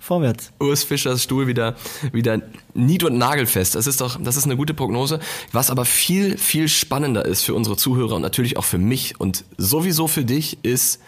vorwärts. 0.00 0.52
Urs 0.58 0.84
Fischers 0.84 1.22
Stuhl 1.22 1.46
wieder, 1.46 1.76
wieder 2.12 2.40
nied- 2.74 3.04
und 3.04 3.16
nagelfest. 3.18 3.74
Das 3.74 3.86
ist 3.86 4.00
doch, 4.00 4.20
das 4.20 4.36
ist 4.36 4.44
eine 4.44 4.56
gute 4.56 4.74
Prognose. 4.74 5.20
Was 5.52 5.70
aber 5.70 5.84
viel, 5.84 6.36
viel 6.36 6.68
spannender 6.68 7.24
ist 7.24 7.44
für 7.44 7.54
unsere 7.54 7.76
Zuhörer 7.76 8.16
und 8.16 8.22
natürlich 8.22 8.56
auch 8.56 8.64
für 8.64 8.78
mich 8.78 9.20
und 9.20 9.44
sowieso 9.56 10.08
für 10.08 10.24
dich 10.24 10.58
ist 10.62 11.00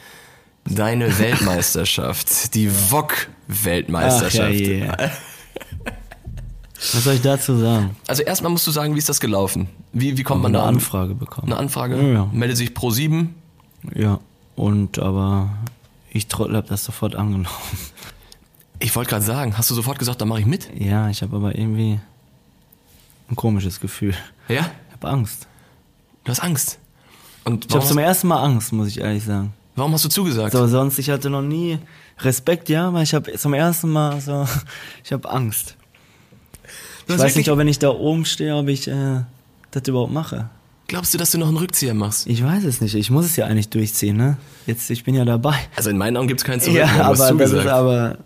deine 0.64 1.18
Weltmeisterschaft. 1.18 2.54
Die 2.54 2.68
VOG-Weltmeisterschaft. 2.68 4.60
ja, 4.60 4.68
yeah. 4.68 5.10
Was 6.92 7.04
soll 7.04 7.14
ich 7.14 7.20
dazu 7.22 7.56
sagen? 7.56 7.94
Also 8.06 8.22
erstmal 8.22 8.50
musst 8.50 8.66
du 8.66 8.70
sagen, 8.70 8.94
wie 8.94 8.98
ist 8.98 9.08
das 9.08 9.20
gelaufen? 9.20 9.68
Wie, 9.92 10.16
wie 10.16 10.22
kommt 10.22 10.42
man 10.42 10.50
Eine 10.54 10.62
da 10.62 10.68
an? 10.68 10.74
Anfrage 10.76 11.14
bekommen. 11.14 11.48
Eine 11.52 11.60
Anfrage? 11.60 11.96
Ja, 12.00 12.08
ja. 12.08 12.28
Melde 12.32 12.56
sich 12.56 12.72
pro 12.74 12.90
sieben. 12.90 13.34
Ja, 13.94 14.18
und 14.56 14.98
aber 14.98 15.50
ich 16.10 16.26
Trottel 16.28 16.56
hab 16.56 16.66
das 16.68 16.84
sofort 16.84 17.14
angenommen. 17.14 17.46
Ich 18.78 18.96
wollte 18.96 19.10
gerade 19.10 19.24
sagen, 19.24 19.58
hast 19.58 19.68
du 19.70 19.74
sofort 19.74 19.98
gesagt, 19.98 20.20
da 20.22 20.24
mache 20.24 20.40
ich 20.40 20.46
mit? 20.46 20.70
Ja, 20.74 21.10
ich 21.10 21.20
habe 21.22 21.36
aber 21.36 21.54
irgendwie 21.56 22.00
ein 23.30 23.36
komisches 23.36 23.78
Gefühl. 23.78 24.14
Ja? 24.48 24.70
Ich 24.88 24.94
habe 24.94 25.08
Angst. 25.08 25.46
Du 26.24 26.30
hast 26.30 26.40
Angst. 26.40 26.78
Und 27.44 27.66
Ich 27.66 27.74
habe 27.74 27.84
zum 27.84 27.98
ersten 27.98 28.28
Mal 28.28 28.42
Angst, 28.42 28.72
muss 28.72 28.88
ich 28.88 28.98
ehrlich 29.00 29.24
sagen. 29.24 29.52
warum 29.76 29.92
hast 29.92 30.04
du 30.06 30.08
zugesagt? 30.08 30.52
So, 30.52 30.66
sonst, 30.66 30.98
ich 30.98 31.10
hatte 31.10 31.28
noch 31.30 31.42
nie 31.42 31.78
Respekt, 32.20 32.68
ja, 32.70 32.88
aber 32.88 33.02
ich 33.02 33.12
habe 33.14 33.32
zum 33.34 33.52
ersten 33.54 33.90
Mal 33.90 34.20
so, 34.20 34.46
ich 35.04 35.12
habe 35.12 35.28
Angst. 35.30 35.76
Ich 37.16 37.18
weiß 37.18 37.36
nicht, 37.36 37.50
ob 37.50 37.58
wenn 37.58 37.68
ich 37.68 37.78
da 37.78 37.90
oben 37.90 38.24
stehe, 38.24 38.54
ob 38.56 38.68
ich 38.68 38.88
äh, 38.88 39.20
das 39.70 39.82
überhaupt 39.86 40.12
mache. 40.12 40.48
Glaubst 40.88 41.14
du, 41.14 41.18
dass 41.18 41.30
du 41.30 41.38
noch 41.38 41.48
einen 41.48 41.56
Rückzieher 41.56 41.94
machst? 41.94 42.26
Ich 42.26 42.42
weiß 42.42 42.64
es 42.64 42.80
nicht. 42.80 42.94
Ich 42.96 43.10
muss 43.10 43.24
es 43.24 43.36
ja 43.36 43.46
eigentlich 43.46 43.68
durchziehen, 43.68 44.16
ne? 44.16 44.38
Jetzt, 44.66 44.90
ich 44.90 45.04
bin 45.04 45.14
ja 45.14 45.24
dabei. 45.24 45.54
Also 45.76 45.90
in 45.90 45.98
meinen 45.98 46.16
Augen 46.16 46.26
gibt 46.26 46.40
es 46.40 46.44
keinen 46.44 46.60
Zurück. 46.60 46.78
ja, 46.78 46.88
aber 47.04 47.32
das 47.34 47.52
ist 47.52 47.66
aber. 47.66 48.18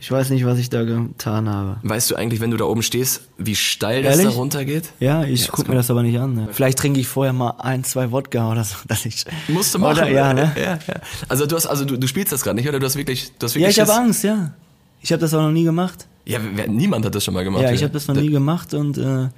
Ich 0.00 0.10
weiß 0.12 0.30
nicht, 0.30 0.44
was 0.46 0.58
ich 0.58 0.70
da 0.70 0.84
getan 0.84 1.48
habe. 1.48 1.78
Weißt 1.82 2.08
du 2.10 2.14
eigentlich, 2.14 2.40
wenn 2.40 2.52
du 2.52 2.56
da 2.56 2.66
oben 2.66 2.82
stehst, 2.82 3.22
wie 3.36 3.56
steil 3.56 4.04
das 4.04 4.16
da 4.16 4.22
Ehrlich? 4.22 4.36
runtergeht? 4.36 4.90
Ja, 5.00 5.24
ich 5.24 5.40
Ja, 5.42 5.46
guck 5.50 5.64
das 5.64 5.68
mir 5.68 5.74
das 5.74 5.90
aber 5.90 6.04
nicht 6.04 6.16
an. 6.20 6.34
Ne? 6.34 6.48
Vielleicht 6.52 6.78
trinke 6.78 7.00
ich 7.00 7.08
vorher 7.08 7.32
mal 7.32 7.54
ein, 7.58 7.82
zwei 7.82 8.12
Wodka 8.12 8.50
oder 8.50 8.62
so, 8.62 8.76
dass 8.88 9.04
ich. 9.06 9.24
Musst 9.48 9.74
du 9.74 9.80
machen. 9.80 9.98
Oder, 9.98 10.08
ja, 10.10 10.32
ne? 10.32 10.52
Ja, 10.56 10.78
ja. 10.86 11.00
Also 11.28 11.46
du 11.46 11.56
hast, 11.56 11.66
also 11.66 11.84
du, 11.84 11.96
du 11.96 12.06
spielst 12.06 12.32
das 12.32 12.42
gerade 12.42 12.54
nicht, 12.56 12.68
oder 12.68 12.78
du 12.78 12.86
hast 12.86 12.94
wirklich, 12.96 13.32
du 13.40 13.44
hast 13.46 13.56
wirklich 13.56 13.76
Ja, 13.76 13.82
ich 13.84 13.90
habe? 13.90 14.00
Angst, 14.00 14.22
ja. 14.22 14.52
Ich 15.00 15.12
habe 15.12 15.20
das 15.20 15.34
auch 15.34 15.42
noch 15.42 15.50
nie 15.50 15.64
gemacht. 15.64 16.06
Ja, 16.24 16.40
wer, 16.54 16.68
niemand 16.68 17.04
hat 17.06 17.14
das 17.14 17.24
schon 17.24 17.34
mal 17.34 17.44
gemacht. 17.44 17.62
Ja, 17.62 17.72
ich 17.72 17.82
habe 17.82 17.92
das 17.92 18.06
noch 18.06 18.14
nie 18.14 18.28
gemacht 18.28 18.74
und 18.74 18.98
äh, 18.98 19.28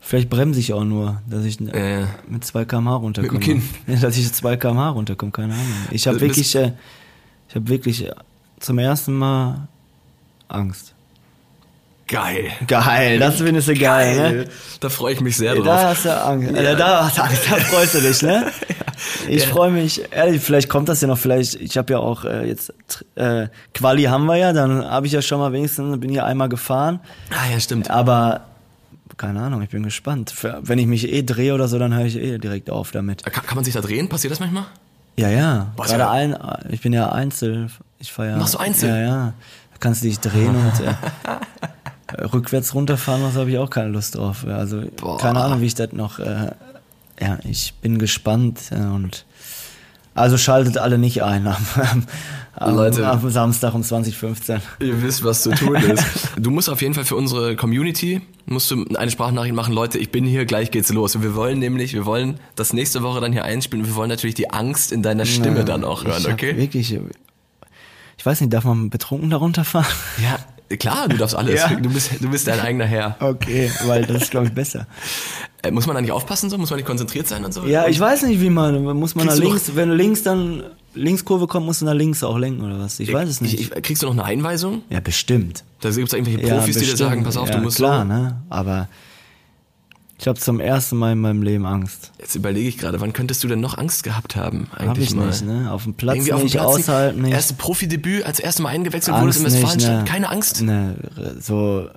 vielleicht 0.00 0.30
bremse 0.30 0.60
ich 0.60 0.72
auch 0.72 0.84
nur, 0.84 1.20
dass 1.28 1.44
ich 1.44 1.58
ja. 1.58 2.08
mit 2.28 2.44
2 2.44 2.64
km/h 2.64 2.96
runterkomme. 2.96 3.40
Kinn. 3.40 3.62
Ja, 3.86 3.96
dass 3.96 4.16
ich 4.16 4.32
2 4.32 4.56
km/h 4.56 4.90
runterkomme, 4.90 5.32
keine 5.32 5.54
Ahnung. 5.54 5.66
Ich 5.90 6.06
habe 6.06 6.16
Also 6.16 6.26
wirklich, 6.26 6.54
äh, 6.54 6.72
ich 7.48 7.54
habe 7.54 7.68
wirklich 7.68 8.06
äh, 8.06 8.12
zum 8.60 8.78
ersten 8.78 9.14
Mal 9.14 9.68
Angst. 10.48 10.95
Geil. 12.08 12.52
Geil, 12.68 13.18
das 13.18 13.36
findest 13.36 13.66
du 13.68 13.74
geil, 13.74 14.16
ne? 14.16 14.44
Da 14.80 14.88
freue 14.88 15.14
ich 15.14 15.20
mich 15.20 15.36
sehr 15.36 15.54
drauf. 15.56 15.64
Da 15.64 15.88
hast 15.88 16.04
du 16.04 16.24
Angst. 16.24 16.52
Äh, 16.54 16.76
da 16.76 17.04
hast 17.06 17.18
du 17.18 17.22
Angst, 17.22 17.42
da 17.50 17.56
freust 17.56 17.94
du 17.94 18.00
dich, 18.00 18.22
ne? 18.22 18.46
Ich 19.28 19.42
Ja. 19.44 19.48
freue 19.50 19.70
mich, 19.70 20.10
ehrlich, 20.10 20.40
vielleicht 20.40 20.68
kommt 20.70 20.88
das 20.88 21.00
ja 21.02 21.08
noch, 21.08 21.18
vielleicht, 21.18 21.56
ich 21.56 21.76
habe 21.76 21.92
ja 21.92 21.98
auch 21.98 22.24
äh, 22.24 22.46
jetzt, 22.48 22.72
äh, 23.16 23.48
Quali 23.74 24.04
haben 24.04 24.24
wir 24.24 24.36
ja, 24.36 24.52
dann 24.54 24.84
habe 24.84 25.06
ich 25.06 25.12
ja 25.12 25.20
schon 25.20 25.38
mal 25.38 25.52
wenigstens, 25.52 26.00
bin 26.00 26.10
hier 26.10 26.24
einmal 26.24 26.48
gefahren, 26.48 27.00
ah 27.30 27.50
ja, 27.52 27.60
stimmt. 27.60 27.90
aber 27.90 28.42
keine 29.18 29.42
Ahnung, 29.42 29.60
ich 29.62 29.68
bin 29.70 29.82
gespannt. 29.82 30.34
Wenn 30.62 30.78
ich 30.78 30.86
mich 30.86 31.12
eh 31.12 31.22
drehe 31.22 31.54
oder 31.54 31.68
so, 31.68 31.78
dann 31.78 31.94
höre 31.94 32.06
ich 32.06 32.16
eh 32.16 32.38
direkt 32.38 32.70
auf 32.70 32.90
damit. 32.90 33.22
Kann, 33.24 33.44
kann 33.46 33.54
man 33.56 33.64
sich 33.64 33.74
da 33.74 33.80
drehen? 33.80 34.08
Passiert 34.08 34.30
das 34.30 34.40
manchmal? 34.40 34.64
Ja, 35.18 35.28
ja, 35.28 35.72
Boah, 35.76 35.86
gerade 35.86 36.00
ja. 36.00 36.10
ein, 36.10 36.36
ich 36.70 36.80
bin 36.80 36.92
ja 36.94 37.10
Einzel, 37.10 37.68
ich 37.98 38.12
fahre 38.12 38.30
ja. 38.30 38.36
Machst 38.38 38.54
du 38.54 38.58
Einzel? 38.58 38.88
Ja, 38.88 38.98
ja, 38.98 39.16
da 39.72 39.76
kannst 39.78 40.02
du 40.02 40.08
dich 40.08 40.20
drehen 40.20 40.54
und 40.56 40.80
äh, 40.86 40.94
rückwärts 42.32 42.74
runterfahren, 42.74 43.22
das 43.22 43.36
habe 43.36 43.50
ich 43.50 43.58
auch 43.58 43.70
keine 43.70 43.88
Lust 43.88 44.14
drauf. 44.16 44.44
Also 44.46 44.82
Boah. 44.96 45.18
keine 45.18 45.40
Ahnung, 45.40 45.60
wie 45.60 45.66
ich 45.66 45.74
das 45.74 45.92
noch. 45.92 46.18
Äh, 46.18 46.52
ja, 47.20 47.38
ich 47.44 47.74
bin 47.80 47.98
gespannt 47.98 48.60
äh, 48.70 48.76
und 48.76 49.24
also 50.14 50.38
schaltet 50.38 50.78
alle 50.78 50.98
nicht 50.98 51.22
ein 51.22 51.46
am, 51.46 51.56
am, 52.54 52.74
Leute. 52.74 53.06
am 53.06 53.28
Samstag 53.30 53.74
um 53.74 53.82
2015. 53.82 54.60
Ihr 54.80 55.02
wisst, 55.02 55.24
was 55.24 55.42
zu 55.42 55.50
tun 55.50 55.76
ist. 55.76 56.04
Du 56.38 56.50
musst 56.50 56.70
auf 56.70 56.80
jeden 56.80 56.94
Fall 56.94 57.04
für 57.04 57.16
unsere 57.16 57.56
Community 57.56 58.22
musst 58.46 58.70
du 58.70 58.84
eine 58.94 59.10
Sprachnachricht 59.10 59.54
machen, 59.54 59.74
Leute, 59.74 59.98
ich 59.98 60.10
bin 60.10 60.24
hier, 60.24 60.46
gleich 60.46 60.70
geht's 60.70 60.92
los. 60.92 61.16
Und 61.16 61.22
wir 61.22 61.34
wollen 61.34 61.58
nämlich, 61.58 61.92
wir 61.94 62.06
wollen 62.06 62.38
das 62.54 62.72
nächste 62.72 63.02
Woche 63.02 63.20
dann 63.20 63.32
hier 63.32 63.44
einspielen 63.44 63.84
und 63.84 63.90
wir 63.90 63.96
wollen 63.96 64.08
natürlich 64.08 64.34
die 64.34 64.50
Angst 64.50 64.92
in 64.92 65.02
deiner 65.02 65.26
Stimme 65.26 65.64
dann 65.64 65.84
auch 65.84 66.04
hören, 66.04 66.22
ich 66.22 66.32
okay? 66.32 66.56
Wirklich, 66.56 66.98
ich 68.18 68.24
weiß 68.26 68.40
nicht, 68.40 68.52
darf 68.52 68.64
man 68.64 68.88
betrunken 68.88 69.30
darunter 69.30 69.64
fahren? 69.64 69.86
Ja, 70.22 70.38
klar, 70.78 71.08
du 71.08 71.16
darfst 71.16 71.34
alles. 71.36 71.60
Ja. 71.70 71.74
Du 71.74 71.90
bist, 71.90 72.10
du 72.20 72.28
bist 72.28 72.46
dein 72.46 72.60
eigener 72.60 72.84
Herr. 72.86 73.16
Okay, 73.20 73.70
weil 73.86 74.04
das 74.04 74.22
ist 74.22 74.30
glaube 74.30 74.46
ich 74.46 74.52
besser. 74.52 74.86
Äh, 75.62 75.70
muss 75.70 75.86
man 75.86 75.96
da 75.96 76.02
nicht 76.02 76.12
aufpassen 76.12 76.50
so? 76.50 76.58
Muss 76.58 76.68
man 76.68 76.76
nicht 76.76 76.86
konzentriert 76.86 77.26
sein 77.26 77.42
und 77.44 77.52
so? 77.52 77.64
Ja, 77.64 77.88
ich 77.88 77.98
weiß 77.98 78.22
nicht, 78.24 78.42
wie 78.42 78.50
man, 78.50 78.82
muss 78.98 79.14
man 79.14 79.26
Kriegst 79.26 79.38
du 79.42 79.48
links, 79.48 79.70
wenn 79.74 79.90
links 79.90 80.22
dann 80.22 80.62
Linkskurve 80.94 81.46
kommt, 81.46 81.66
musst 81.66 81.80
du 81.80 81.86
nach 81.86 81.94
links 81.94 82.22
auch 82.22 82.36
lenken 82.38 82.62
oder 82.62 82.78
was? 82.78 83.00
Ich 83.00 83.12
weiß 83.12 83.28
es 83.28 83.40
nicht. 83.40 83.54
Ich, 83.54 83.72
ich, 83.72 83.82
kriegst 83.82 84.02
du 84.02 84.06
noch 84.06 84.12
eine 84.12 84.24
Einweisung? 84.24 84.82
ja, 84.90 85.00
bestimmt. 85.00 85.64
Da 85.80 85.90
gibt 85.90 86.08
es 86.08 86.12
irgendwelche 86.12 86.46
Ja, 86.46 86.56
Profis, 86.58 86.78
die 86.78 86.84
dir 86.84 86.96
sagen, 86.96 87.24
pass 87.24 87.36
auf, 87.36 87.48
ja, 87.48 87.56
du 87.56 87.62
musst 87.62 87.76
klar, 87.76 88.02
so. 88.02 88.08
ne? 88.08 88.42
Aber 88.50 88.88
ich 90.18 90.26
habe 90.26 90.38
zum 90.38 90.60
ersten 90.60 90.96
Mal 90.96 91.12
in 91.12 91.20
meinem 91.20 91.42
Leben 91.42 91.66
Angst. 91.66 92.12
Jetzt 92.18 92.34
überlege 92.34 92.68
ich 92.68 92.78
gerade, 92.78 93.00
wann 93.00 93.12
könntest 93.12 93.44
du 93.44 93.48
denn 93.48 93.60
noch 93.60 93.76
Angst 93.76 94.02
gehabt 94.02 94.34
haben? 94.36 94.68
Eigentlich 94.74 94.88
Hab 94.88 94.98
ich 94.98 95.14
mal. 95.14 95.26
nicht, 95.26 95.44
ne? 95.44 95.70
Auf 95.70 95.84
dem 95.84 95.94
Platz 95.94 96.16
Irgendwie 96.16 96.32
auf 96.32 96.40
dem 96.40 96.44
nicht, 96.44 96.56
Platz 96.56 96.66
außerhalb 96.66 97.16
nicht. 97.16 97.32
Erste 97.32 97.54
Profidebüt, 97.54 98.24
als 98.24 98.40
erste 98.40 98.62
Mal 98.62 98.70
eingewechselt 98.70 99.14
Angst 99.16 99.38
wurdest 99.40 99.40
im 99.40 99.62
Westfalenstadt. 99.62 99.98
ne? 99.98 100.04
Keine 100.04 100.30
Angst? 100.30 100.62
Ne, 100.62 100.96
so 101.40 101.88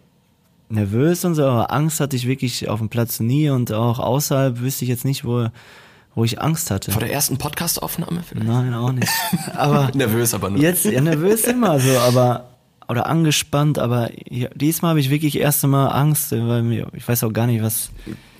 nervös 0.69 1.25
und 1.25 1.35
so, 1.35 1.45
aber 1.45 1.71
Angst 1.71 1.99
hatte 1.99 2.15
ich 2.15 2.27
wirklich 2.27 2.69
auf 2.69 2.79
dem 2.79 2.89
Platz 2.89 3.19
nie 3.19 3.49
und 3.49 3.71
auch 3.71 3.99
außerhalb 3.99 4.59
wüsste 4.59 4.85
ich 4.85 4.89
jetzt 4.89 5.03
nicht, 5.05 5.25
wo, 5.25 5.47
wo 6.13 6.23
ich 6.23 6.41
Angst 6.41 6.69
hatte. 6.71 6.91
Vor 6.91 6.99
der 7.01 7.11
ersten 7.11 7.37
Podcast-Aufnahme 7.37 8.21
vielleicht? 8.27 8.47
Nein, 8.47 8.73
auch 8.73 8.91
nicht. 8.91 9.07
Aber 9.55 9.89
Nervös 9.95 10.33
aber 10.33 10.49
nur. 10.51 10.59
Jetzt, 10.61 10.85
ja, 10.85 11.01
nervös 11.01 11.45
immer 11.45 11.79
so, 11.79 11.97
aber, 11.97 12.49
oder 12.89 13.07
angespannt, 13.07 13.79
aber 13.79 14.09
ja, 14.29 14.49
diesmal 14.55 14.89
habe 14.89 14.99
ich 14.99 15.09
wirklich 15.09 15.37
erst 15.39 15.65
Mal 15.65 15.87
Angst, 15.87 16.31
weil 16.31 16.63
mir, 16.63 16.87
ich 16.93 17.07
weiß 17.07 17.23
auch 17.23 17.31
gar 17.31 17.45
nicht, 17.45 17.61
was 17.61 17.91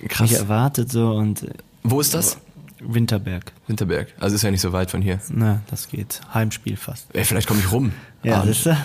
Krass. 0.07 0.29
mich 0.29 0.39
erwartet, 0.39 0.91
so, 0.91 1.11
und 1.11 1.45
Wo 1.83 2.01
ist 2.01 2.13
das? 2.13 2.37
Winterberg. 2.81 3.51
Winterberg. 3.67 4.07
Also 4.19 4.35
ist 4.35 4.41
ja 4.41 4.51
nicht 4.51 4.61
so 4.61 4.71
weit 4.71 4.89
von 4.89 5.01
hier. 5.01 5.19
Na, 5.29 5.61
das 5.69 5.89
geht. 5.89 6.21
Heimspiel 6.33 6.77
fast. 6.77 7.07
Ey, 7.13 7.25
vielleicht 7.25 7.47
komme 7.47 7.59
ich 7.59 7.71
rum. 7.71 7.91
Ja, 8.23 8.43
siehst 8.45 8.65
du? 8.65 8.77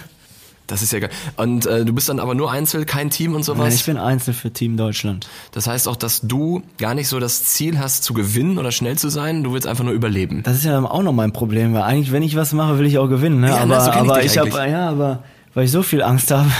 das 0.66 0.82
ist 0.82 0.92
ja 0.92 0.98
geil. 0.98 1.10
Und 1.36 1.66
äh, 1.66 1.84
du 1.84 1.92
bist 1.92 2.08
dann 2.08 2.18
aber 2.18 2.34
nur 2.34 2.50
Einzel, 2.50 2.84
kein 2.84 3.10
Team 3.10 3.34
und 3.34 3.42
sowas? 3.42 3.64
Nein, 3.64 3.72
ich 3.74 3.84
bin 3.84 3.98
Einzel 3.98 4.32
für 4.32 4.50
Team 4.50 4.76
Deutschland. 4.76 5.28
das 5.52 5.66
heißt 5.66 5.88
auch, 5.88 5.96
dass 5.96 6.22
du 6.22 6.62
gar 6.78 6.94
nicht 6.94 7.08
so 7.08 7.20
das 7.20 7.44
Ziel 7.44 7.78
hast, 7.78 8.02
zu 8.04 8.14
gewinnen 8.14 8.58
oder 8.58 8.72
schnell 8.72 8.96
zu 8.96 9.10
sein. 9.10 9.44
Du 9.44 9.52
willst 9.52 9.66
einfach 9.66 9.84
nur 9.84 9.92
überleben. 9.92 10.42
Das 10.42 10.56
ist 10.56 10.64
ja 10.64 10.82
auch 10.82 11.02
noch 11.02 11.12
mein 11.12 11.32
Problem, 11.32 11.74
weil 11.74 11.82
eigentlich, 11.82 12.12
wenn 12.12 12.22
ich 12.22 12.36
was 12.36 12.52
mache, 12.52 12.78
will 12.78 12.86
ich 12.86 12.98
auch 12.98 13.08
gewinnen, 13.08 13.40
ne? 13.40 13.48
Ja, 13.48 13.56
aber, 13.58 13.66
na, 13.66 13.80
so 13.80 13.90
ich 13.90 13.96
aber 13.96 14.20
dich 14.20 14.32
ich 14.32 14.38
habe, 14.38 14.70
ja, 14.70 14.88
aber, 14.88 15.22
weil 15.54 15.64
ich 15.64 15.70
so 15.70 15.82
viel 15.82 16.02
Angst 16.02 16.30
habe, 16.30 16.50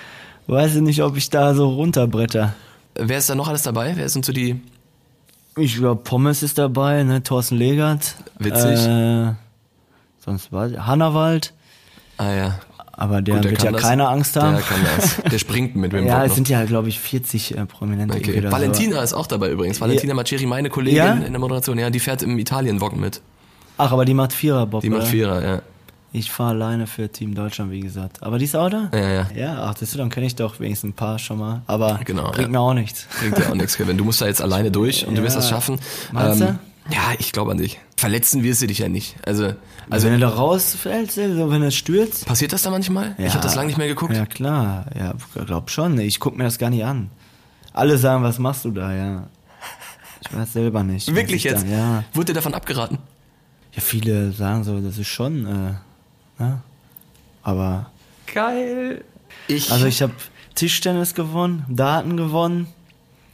weiß 0.46 0.76
ich 0.76 0.82
nicht, 0.82 1.02
ob 1.02 1.16
ich 1.16 1.30
da 1.30 1.54
so 1.54 1.68
runterbretter. 1.68 2.54
Wer 2.94 3.18
ist 3.18 3.28
da 3.28 3.34
noch 3.34 3.48
alles 3.48 3.62
dabei? 3.62 3.92
Wer 3.96 4.08
sind 4.08 4.24
so 4.24 4.32
die... 4.32 4.60
Ich 5.56 5.76
glaube, 5.76 6.02
Pommes 6.02 6.42
ist 6.42 6.58
dabei, 6.58 7.02
ne? 7.04 7.22
Thorsten 7.22 7.56
Legert. 7.56 8.16
Witzig. 8.38 8.86
Äh, 8.86 9.32
sonst 10.24 10.52
was? 10.52 10.72
Hannawald. 10.76 11.52
Ah 12.16 12.32
ja. 12.32 12.58
Aber 12.92 13.22
der 13.22 13.36
Gut, 13.36 13.44
der 13.44 13.50
wird 13.52 13.62
ja 13.62 13.70
das. 13.72 13.82
keine 13.82 14.08
Angst 14.08 14.36
haben. 14.36 14.54
Der 14.54 14.62
kann 14.62 14.80
das. 14.96 15.16
Der 15.30 15.38
springt 15.38 15.74
mit 15.76 15.92
wem 15.92 16.06
ja, 16.06 16.14
Bock 16.16 16.22
es 16.24 16.28
noch. 16.30 16.34
sind 16.36 16.48
ja, 16.48 16.64
glaube 16.64 16.88
ich, 16.88 17.00
40 17.00 17.56
äh, 17.56 17.66
Prominente. 17.66 18.16
Okay. 18.16 18.44
Valentina 18.50 19.02
ist 19.02 19.12
auch 19.14 19.26
dabei 19.26 19.50
übrigens. 19.50 19.80
Valentina 19.80 20.14
Maceri, 20.14 20.46
meine 20.46 20.70
Kollegin 20.70 20.96
Ja? 20.98 21.12
in 21.14 21.32
der 21.32 21.40
Moderation. 21.40 21.76
Ja, 21.78 21.90
die 21.90 21.98
fährt 22.00 22.22
im 22.22 22.38
Italien-Wok 22.38 22.96
mit. 22.96 23.16
So. 23.16 23.20
Ach, 23.78 23.90
aber 23.92 24.04
die 24.04 24.14
macht 24.14 24.32
Vierer-Bob, 24.32 24.82
Die 24.82 24.90
macht? 24.90 25.08
Vierer, 25.08 25.44
ja. 25.44 25.62
Ich 26.16 26.30
fahre 26.30 26.50
alleine 26.50 26.86
für 26.86 27.08
Team 27.10 27.34
Deutschland, 27.34 27.72
wie 27.72 27.80
gesagt. 27.80 28.22
Aber 28.22 28.38
die 28.38 28.44
ist 28.44 28.54
auch 28.54 28.70
da? 28.70 28.88
Ja, 28.94 29.08
ja. 29.10 29.26
Ja, 29.34 29.64
ach, 29.64 29.74
das 29.74 29.90
dann 29.90 30.10
kenne 30.10 30.26
ich 30.26 30.36
doch 30.36 30.60
wenigstens 30.60 30.90
ein 30.90 30.92
paar 30.92 31.18
schon 31.18 31.38
mal. 31.38 31.62
Aber 31.66 31.98
Genau, 32.04 32.30
bringt 32.30 32.38
ja. 32.42 32.48
mir 32.48 32.60
auch 32.60 32.72
nichts. 32.72 33.08
Bringt 33.18 33.36
ja 33.36 33.50
auch 33.50 33.54
nichts, 33.56 33.76
Kevin. 33.76 33.98
Du 33.98 34.04
musst 34.04 34.20
da 34.20 34.26
jetzt 34.26 34.40
alleine 34.40 34.70
durch 34.70 35.04
und 35.08 35.16
du 35.16 35.20
Ja. 35.22 35.26
wirst 35.26 35.36
das 35.36 35.48
schaffen. 35.50 35.80
Meinst 36.12 36.40
du? 36.40 36.56
Ja, 36.90 37.00
ich 37.18 37.32
glaube 37.32 37.50
an 37.50 37.58
dich. 37.58 37.80
Verletzen 37.96 38.44
wirst 38.44 38.62
du 38.62 38.68
dich 38.68 38.78
ja 38.78 38.88
nicht. 38.88 39.16
Also, 39.26 39.54
also 39.90 40.06
wenn 40.06 40.14
du 40.14 40.20
da 40.20 40.28
rausfällst, 40.28 41.16
so 41.16 41.50
wenn 41.50 41.62
es 41.64 41.74
stürzt. 41.74 42.26
passiert 42.26 42.52
das 42.52 42.62
da 42.62 42.70
manchmal? 42.70 43.16
Ich 43.18 43.24
Ja. 43.24 43.30
habe 43.32 43.42
das 43.42 43.56
lange 43.56 43.66
nicht 43.66 43.78
mehr 43.78 43.88
geguckt. 43.88 44.14
Ja, 44.14 44.24
klar. 44.24 44.86
Ja, 44.96 45.14
glaub 45.46 45.68
schon. 45.68 45.98
Ich 45.98 46.20
guck 46.20 46.36
mir 46.38 46.44
das 46.44 46.58
gar 46.58 46.70
nicht 46.70 46.84
an. 46.84 47.10
Alle 47.72 47.98
sagen, 47.98 48.22
was 48.22 48.38
machst 48.38 48.64
du 48.66 48.70
da, 48.70 48.94
ja. 48.94 49.24
Ich 50.20 50.32
weiß 50.32 50.52
selber 50.52 50.84
nicht. 50.84 51.12
Wirklich 51.12 51.44
ich 51.44 51.50
jetzt? 51.50 51.64
Da, 51.64 51.68
ja. 51.70 52.04
Wurde 52.12 52.26
dir 52.26 52.34
davon 52.34 52.54
abgeraten? 52.54 52.98
ja, 53.72 53.80
viele 53.80 54.30
sagen 54.30 54.62
so, 54.62 54.78
das 54.80 54.96
ist 54.98 55.08
schon, 55.08 55.46
äh, 55.46 55.74
ne? 56.38 56.60
Aber, 57.42 57.90
Geil. 58.32 59.04
Ich, 59.48 59.70
also 59.70 59.86
ich 59.86 60.02
habe 60.02 60.14
Tischtennis 60.54 61.14
gewonnen, 61.14 61.64
Daten 61.68 62.16
gewonnen. 62.16 62.68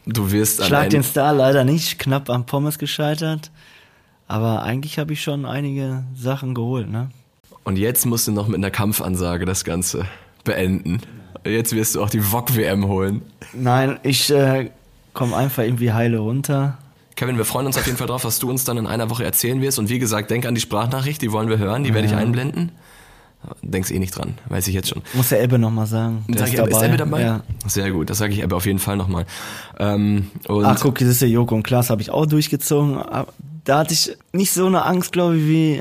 Du 0.06 0.32
wirst 0.32 0.60
an 0.60 0.68
Schlag 0.68 0.90
den 0.90 1.02
Star 1.02 1.32
leider 1.32 1.64
nicht, 1.64 1.98
knapp 1.98 2.30
am 2.30 2.46
Pommes 2.46 2.78
gescheitert. 2.78 3.50
Aber 4.26 4.62
eigentlich 4.62 4.98
habe 4.98 5.12
ich 5.12 5.22
schon 5.22 5.44
einige 5.44 6.04
Sachen 6.16 6.54
geholt, 6.54 6.90
ne? 6.90 7.10
Und 7.64 7.76
jetzt 7.76 8.06
musst 8.06 8.26
du 8.26 8.32
noch 8.32 8.48
mit 8.48 8.56
einer 8.56 8.70
Kampfansage 8.70 9.44
das 9.44 9.64
Ganze 9.64 10.06
beenden. 10.44 11.00
Jetzt 11.44 11.74
wirst 11.74 11.94
du 11.94 12.02
auch 12.02 12.10
die 12.10 12.20
VOG-WM 12.20 12.86
holen. 12.86 13.22
Nein, 13.52 13.98
ich 14.02 14.30
äh, 14.30 14.70
komme 15.12 15.36
einfach 15.36 15.62
irgendwie 15.62 15.92
heile 15.92 16.18
runter. 16.18 16.78
Kevin, 17.16 17.36
wir 17.36 17.44
freuen 17.44 17.66
uns 17.66 17.76
auf 17.76 17.86
jeden 17.86 17.98
Fall 17.98 18.06
drauf, 18.06 18.24
was 18.24 18.38
du 18.38 18.48
uns 18.48 18.64
dann 18.64 18.78
in 18.78 18.86
einer 18.86 19.10
Woche 19.10 19.24
erzählen 19.24 19.60
wirst. 19.60 19.78
Und 19.78 19.88
wie 19.88 19.98
gesagt, 19.98 20.30
denk 20.30 20.46
an 20.46 20.54
die 20.54 20.60
Sprachnachricht, 20.60 21.20
die 21.20 21.32
wollen 21.32 21.48
wir 21.48 21.58
hören, 21.58 21.84
die 21.84 21.92
werde 21.92 22.06
ich 22.06 22.14
einblenden. 22.14 22.72
Denkst 23.62 23.90
eh 23.90 23.98
nicht 23.98 24.16
dran, 24.16 24.34
weiß 24.48 24.68
ich 24.68 24.74
jetzt 24.74 24.88
schon. 24.88 25.02
Muss 25.14 25.30
der 25.30 25.42
Ebbe 25.42 25.58
nochmal 25.58 25.86
sagen. 25.86 26.24
Der 26.28 26.40
Sag 26.40 26.48
ist 26.48 26.54
ich, 26.54 26.60
Ebbe, 26.60 26.70
ist 26.70 26.82
Ebbe 26.82 26.96
dabei? 26.98 27.22
Ja. 27.22 27.40
Sehr 27.66 27.90
gut, 27.90 28.10
das 28.10 28.18
sage 28.18 28.32
ich 28.34 28.42
Ebbe 28.42 28.54
auf 28.54 28.66
jeden 28.66 28.78
Fall 28.78 28.96
nochmal. 28.96 29.24
Ähm, 29.78 30.30
Ach 30.48 30.78
guck, 30.80 30.98
das 30.98 31.08
ist 31.08 31.22
der 31.22 31.28
Joko 31.30 31.54
und 31.54 31.62
Klaas 31.62 31.88
habe 31.90 32.02
ich 32.02 32.10
auch 32.10 32.26
durchgezogen. 32.26 32.98
Aber 32.98 33.32
Da 33.64 33.78
hatte 33.78 33.94
ich 33.94 34.16
nicht 34.32 34.52
so 34.52 34.66
eine 34.66 34.84
Angst, 34.84 35.12
glaube 35.12 35.36
ich, 35.38 35.44
wie. 35.46 35.80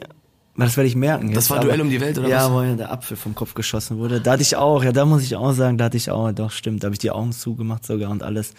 Das 0.58 0.76
werde 0.76 0.88
ich 0.90 0.96
merken. 0.96 1.28
Jetzt, 1.28 1.38
Das 1.38 1.50
war 1.50 1.58
aber- 1.58 1.68
Duell 1.68 1.80
um 1.82 1.90
die 1.90 2.02
Welt, 2.02 2.18
oder 2.18 2.28
ja, 2.28 2.46
was? 2.46 2.52
wo 2.52 2.62
ja 2.62 2.76
der 2.76 2.92
Apfel 2.92 3.16
vom 3.16 3.34
Kopf 3.34 3.54
geschossen 3.54 3.98
wurde. 3.98 4.20
Da 4.20 4.32
hatte 4.34 4.42
ich 4.42 4.56
auch, 4.58 4.84
ja, 4.84 4.92
da 4.92 5.06
muss 5.06 5.24
ich 5.24 5.36
auch 5.38 5.54
sagen, 5.54 5.78
da 5.78 5.86
hatte 5.86 5.96
ich 5.98 6.12
auch, 6.12 6.32
doch, 6.34 6.52
stimmt, 6.52 6.84
da 6.84 6.88
habe 6.88 6.96
ich 6.96 7.00
die 7.00 7.12
Augen 7.12 7.32
zugemacht 7.32 7.86
sogar 7.86 8.10
und 8.12 8.24
alles. 8.24 8.54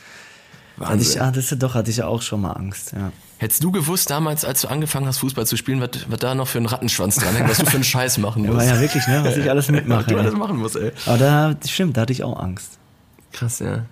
Hatte 0.81 1.03
ich, 1.03 1.21
ah, 1.21 1.31
das, 1.31 1.55
doch, 1.59 1.75
hatte 1.75 1.90
ich 1.90 1.99
ja 1.99 2.07
auch 2.07 2.23
schon 2.23 2.40
mal 2.40 2.53
Angst, 2.53 2.93
ja. 2.93 3.12
Hättest 3.38 3.62
du 3.64 3.71
gewusst 3.71 4.11
damals, 4.11 4.45
als 4.45 4.62
du 4.62 4.69
angefangen 4.69 5.07
hast, 5.07 5.19
Fußball 5.19 5.47
zu 5.47 5.57
spielen, 5.57 5.81
was, 5.81 5.90
was 6.09 6.19
da 6.19 6.35
noch 6.35 6.47
für 6.49 6.59
ein 6.59 6.66
Rattenschwanz 6.66 7.16
dran 7.16 7.35
hängt, 7.37 7.49
was 7.49 7.59
du 7.59 7.64
für 7.66 7.75
einen 7.77 7.85
Scheiß 7.85 8.19
machen 8.19 8.45
Ja, 8.45 8.51
musst? 8.53 8.66
war 8.66 8.75
ja 8.75 8.81
wirklich, 8.81 9.07
ne, 9.07 9.23
was 9.25 9.37
ich 9.37 9.49
alles 9.49 9.64
was 9.69 9.73
mitmache. 9.75 10.05
du 10.11 10.19
alles 10.19 10.35
machen 10.35 10.57
musst, 10.59 10.77
ey. 10.77 10.93
Aber 11.07 11.16
da, 11.19 11.55
stimmt, 11.66 11.97
da 11.97 12.03
hatte 12.03 12.12
ich 12.12 12.23
auch 12.23 12.38
Angst. 12.38 12.79
Krass, 13.33 13.59
ja. 13.61 13.85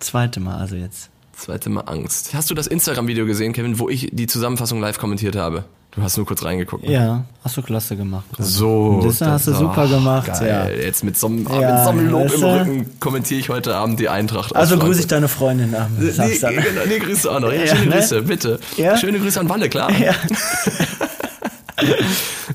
Zweite 0.00 0.40
Mal, 0.40 0.58
also 0.58 0.74
jetzt. 0.76 1.10
Zweite 1.32 1.70
Mal 1.70 1.82
Angst. 1.82 2.34
Hast 2.34 2.50
du 2.50 2.54
das 2.54 2.66
Instagram-Video 2.66 3.24
gesehen, 3.26 3.52
Kevin, 3.52 3.78
wo 3.78 3.88
ich 3.88 4.08
die 4.12 4.26
Zusammenfassung 4.26 4.80
live 4.80 4.98
kommentiert 4.98 5.36
habe? 5.36 5.64
Du 5.94 6.02
hast 6.02 6.16
nur 6.16 6.24
kurz 6.24 6.42
reingeguckt. 6.42 6.84
ne? 6.84 6.92
Ja, 6.92 7.24
hast 7.44 7.56
du 7.58 7.62
klasse 7.62 7.96
gemacht. 7.96 8.24
So. 8.38 9.02
Das 9.04 9.20
hast 9.20 9.46
du 9.46 9.52
super 9.52 9.86
gemacht, 9.86 10.26
Geil. 10.40 10.48
ja. 10.48 10.84
Jetzt 10.84 11.04
mit 11.04 11.18
so 11.18 11.26
einem, 11.26 11.46
Ja, 11.46 11.74
mit 11.74 11.84
so 11.84 11.90
einem 11.90 12.08
Lob 12.10 12.32
im? 12.32 12.42
Rücken 12.42 12.90
kommentiere 12.98 13.38
ich 13.40 13.50
heute 13.50 13.76
Abend 13.76 14.00
die 14.00 14.08
Eintracht. 14.08 14.56
Also 14.56 14.78
grüße 14.78 15.00
ich 15.00 15.06
deine 15.06 15.28
Freundin 15.28 15.74
am 15.74 15.94
Nee, 15.98 16.08
Samstag. 16.10 16.52
genau, 16.54 16.80
nee, 16.88 16.98
Grüße 16.98 17.30
auch 17.30 17.40
noch. 17.40 17.52
Ja, 17.52 17.64
Ja, 17.64 17.76
schöne 17.76 17.90
ne? 17.90 17.96
Grüße, 17.96 18.22
bitte. 18.22 18.58
Ja? 18.78 18.96
Schöne 18.96 19.18
Grüße 19.20 19.38
an 19.38 19.50
Walle, 19.50 19.68
klar. 19.68 19.90
Ja. 19.92 20.14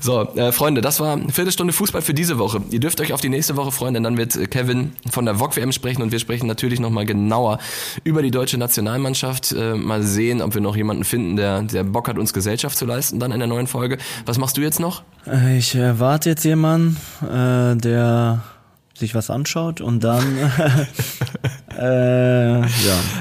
So, 0.00 0.22
äh, 0.36 0.52
Freunde, 0.52 0.80
das 0.80 1.00
war 1.00 1.12
eine 1.14 1.30
Viertelstunde 1.32 1.72
Fußball 1.72 2.02
für 2.02 2.14
diese 2.14 2.38
Woche. 2.38 2.60
Ihr 2.70 2.80
dürft 2.80 3.00
euch 3.00 3.12
auf 3.12 3.20
die 3.20 3.28
nächste 3.28 3.56
Woche 3.56 3.72
freuen, 3.72 3.94
denn 3.94 4.02
dann 4.02 4.16
wird 4.16 4.36
äh, 4.36 4.46
Kevin 4.46 4.92
von 5.10 5.24
der 5.24 5.36
VOG-WM 5.40 5.72
sprechen 5.72 6.02
und 6.02 6.12
wir 6.12 6.18
sprechen 6.18 6.46
natürlich 6.46 6.80
nochmal 6.80 7.06
genauer 7.06 7.58
über 8.04 8.22
die 8.22 8.30
deutsche 8.30 8.58
Nationalmannschaft. 8.58 9.52
Äh, 9.52 9.74
mal 9.74 10.02
sehen, 10.02 10.42
ob 10.42 10.54
wir 10.54 10.60
noch 10.60 10.76
jemanden 10.76 11.04
finden, 11.04 11.36
der, 11.36 11.62
der 11.62 11.84
Bock 11.84 12.08
hat, 12.08 12.18
uns 12.18 12.32
Gesellschaft 12.32 12.76
zu 12.76 12.84
leisten 12.86 13.18
dann 13.18 13.32
in 13.32 13.38
der 13.38 13.48
neuen 13.48 13.66
Folge. 13.66 13.98
Was 14.26 14.38
machst 14.38 14.56
du 14.56 14.60
jetzt 14.60 14.80
noch? 14.80 15.02
Äh, 15.26 15.58
Ich 15.58 15.74
erwarte 15.74 16.30
jetzt 16.30 16.44
jemanden, 16.44 16.96
äh, 17.22 17.76
der 17.76 18.42
sich 18.94 19.14
was 19.14 19.30
anschaut 19.30 19.80
und 19.80 20.02
dann 20.02 20.24
äh, 21.78 22.60
ja. 22.60 22.66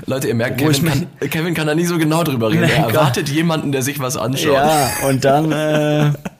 Leute, 0.05 0.27
ihr 0.27 0.35
merkt, 0.35 0.57
Kevin 0.59 0.85
kann, 0.85 1.29
Kevin 1.29 1.53
kann 1.53 1.67
da 1.67 1.75
nie 1.75 1.85
so 1.85 1.97
genau 1.97 2.23
drüber 2.23 2.49
reden. 2.51 2.63
Er 2.67 2.87
erwartet 2.87 3.29
jemanden, 3.29 3.71
der 3.71 3.81
sich 3.83 3.99
was 3.99 4.17
anschaut. 4.17 4.53
Ja, 4.53 4.89
und 5.07 5.23
dann 5.23 5.51
äh, 5.51 6.11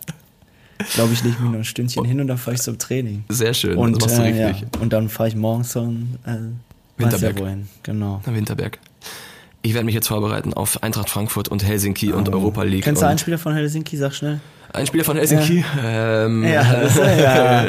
glaube 0.94 1.14
ich, 1.14 1.24
lege 1.24 1.36
ich 1.36 1.42
mich 1.42 1.52
noch 1.52 1.58
ein 1.60 1.64
Stündchen 1.64 2.06
hin 2.06 2.20
und 2.20 2.28
dann 2.28 2.38
fahre 2.38 2.56
ich 2.56 2.62
zum 2.62 2.78
Training. 2.78 3.24
Sehr 3.30 3.54
schön, 3.54 3.78
Und, 3.78 4.02
das 4.04 4.20
äh, 4.20 4.50
ja, 4.50 4.56
und 4.80 4.94
dann 4.94 5.10
fahre 5.10 5.30
ich 5.30 5.36
morgens 5.36 5.70
zum 5.70 6.16
äh, 6.26 6.38
Winterberg. 6.98 7.38
Ja 7.40 7.46
wohin. 7.46 7.68
Genau. 7.84 8.22
Nach 8.26 8.34
Winterberg. 8.34 8.80
Ich 9.62 9.74
werde 9.74 9.86
mich 9.86 9.96
jetzt 9.96 10.08
vorbereiten 10.08 10.54
auf 10.54 10.82
Eintracht 10.84 11.10
Frankfurt 11.10 11.50
und 11.50 11.64
Helsinki 11.64 12.14
und 12.14 12.30
Europa 12.30 12.64
League. 12.64 12.84
Kennst 12.84 13.02
du 13.02 13.08
einen 13.08 13.18
Spieler 13.20 13.38
von 13.38 13.54
Helsinki? 13.54 13.98
Sag 13.98 14.14
schnell. 14.14 14.40
Ein 14.74 14.86
Spieler 14.88 15.04
von 15.04 15.18
Helsinki? 15.18 15.64
Ähm, 15.84 16.44
Ja, 16.44 16.64
das, 16.82 16.96
ja. 16.98 17.66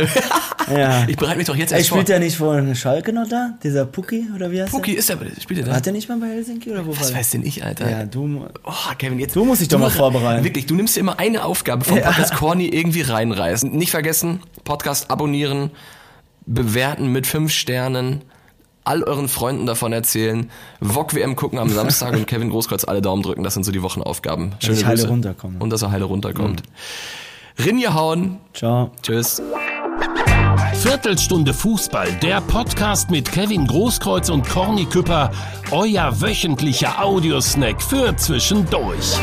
ja. 0.77 1.05
Ich 1.07 1.17
bereite 1.17 1.39
mich 1.39 1.47
doch 1.47 1.57
jetzt 1.57 1.73
Ey, 1.73 1.79
erst 1.79 1.89
vor. 1.91 1.99
spielt 1.99 2.09
der 2.09 2.19
nicht 2.19 2.37
von 2.37 2.75
Schalke 2.75 3.13
noch 3.13 3.29
da? 3.29 3.55
Dieser 3.63 3.87
Puki 3.87 4.27
oder 4.35 4.51
wie 4.51 4.61
heißt 4.63 4.71
Puki 4.73 4.93
ist 4.93 5.09
der, 5.09 5.17
spielt 5.41 5.59
der 5.59 5.65
der? 5.65 5.65
da? 5.67 5.77
Hat 5.77 5.87
der 5.87 5.93
nicht 5.93 6.09
mal 6.09 6.19
bei 6.19 6.27
Helsinki 6.29 6.71
oder 6.71 6.85
wo 6.87 6.99
Was 6.99 7.15
weiß 7.15 7.31
denn 7.31 7.45
ich, 7.47 7.65
Alter? 7.65 7.85
der? 7.85 7.99
Ja, 8.01 8.05
du. 8.07 8.47
Oh, 8.65 8.73
Kevin, 8.99 9.19
jetzt. 9.19 9.35
Du 9.37 9.45
musst 9.45 9.61
dich 9.61 9.69
doch 9.69 9.79
mal 9.79 9.91
vorbereiten. 9.91 10.45
Wirklich, 10.45 10.67
du 10.67 10.75
nimmst 10.75 10.97
dir 10.97 11.01
immer 11.01 11.19
eine 11.19 11.45
Aufgabe 11.45 11.85
vom 11.85 11.97
Ja. 11.99 12.05
Podcast 12.05 12.35
Corny 12.35 12.67
irgendwie 12.69 13.03
reinreißen. 13.03 13.71
Nicht 13.71 13.91
vergessen, 13.91 14.41
Podcast 14.65 15.11
abonnieren, 15.11 15.71
bewerten 16.47 17.13
mit 17.13 17.27
fünf 17.27 17.53
Sternen, 17.53 18.23
all 18.89 19.03
euren 19.03 19.29
Freunden 19.29 19.67
davon 19.67 19.93
erzählen, 19.93 20.51
VOG 20.81 21.15
WM 21.15 21.37
gucken 21.37 21.59
am 21.59 21.69
Samstag 21.69 22.15
und 22.15 22.27
Kevin 22.27 22.51
Großkreuz 22.51 22.85
alle 22.85 23.03
Daumen 23.03 23.23
drücken. 23.23 23.43
Das 23.45 23.55
sind 23.55 23.65
so 23.65 23.71
die 23.71 23.83
Wochenaufgaben. 23.83 24.53
Schöne 24.61 24.79
ich 24.79 24.87
heile 24.87 25.07
runterkomme. 25.07 25.57
Und 25.59 25.71
dass 25.71 25.83
er 25.83 25.91
heile 25.91 26.05
runterkommt. 26.05 26.63
Rinje 27.65 27.93
hauen. 27.93 28.39
Ciao. 28.55 28.91
Tschüss. 29.03 29.43
Viertelstunde 30.75 31.53
Fußball, 31.53 32.13
der 32.23 32.41
Podcast 32.41 33.11
mit 33.11 33.31
Kevin 33.31 33.67
Großkreuz 33.67 34.31
und 34.31 34.49
Corny 34.49 34.87
Küpper, 34.87 35.33
euer 35.71 36.21
wöchentlicher 36.21 37.05
Audiosnack 37.05 37.83
für 37.83 38.17
zwischendurch. 38.17 39.19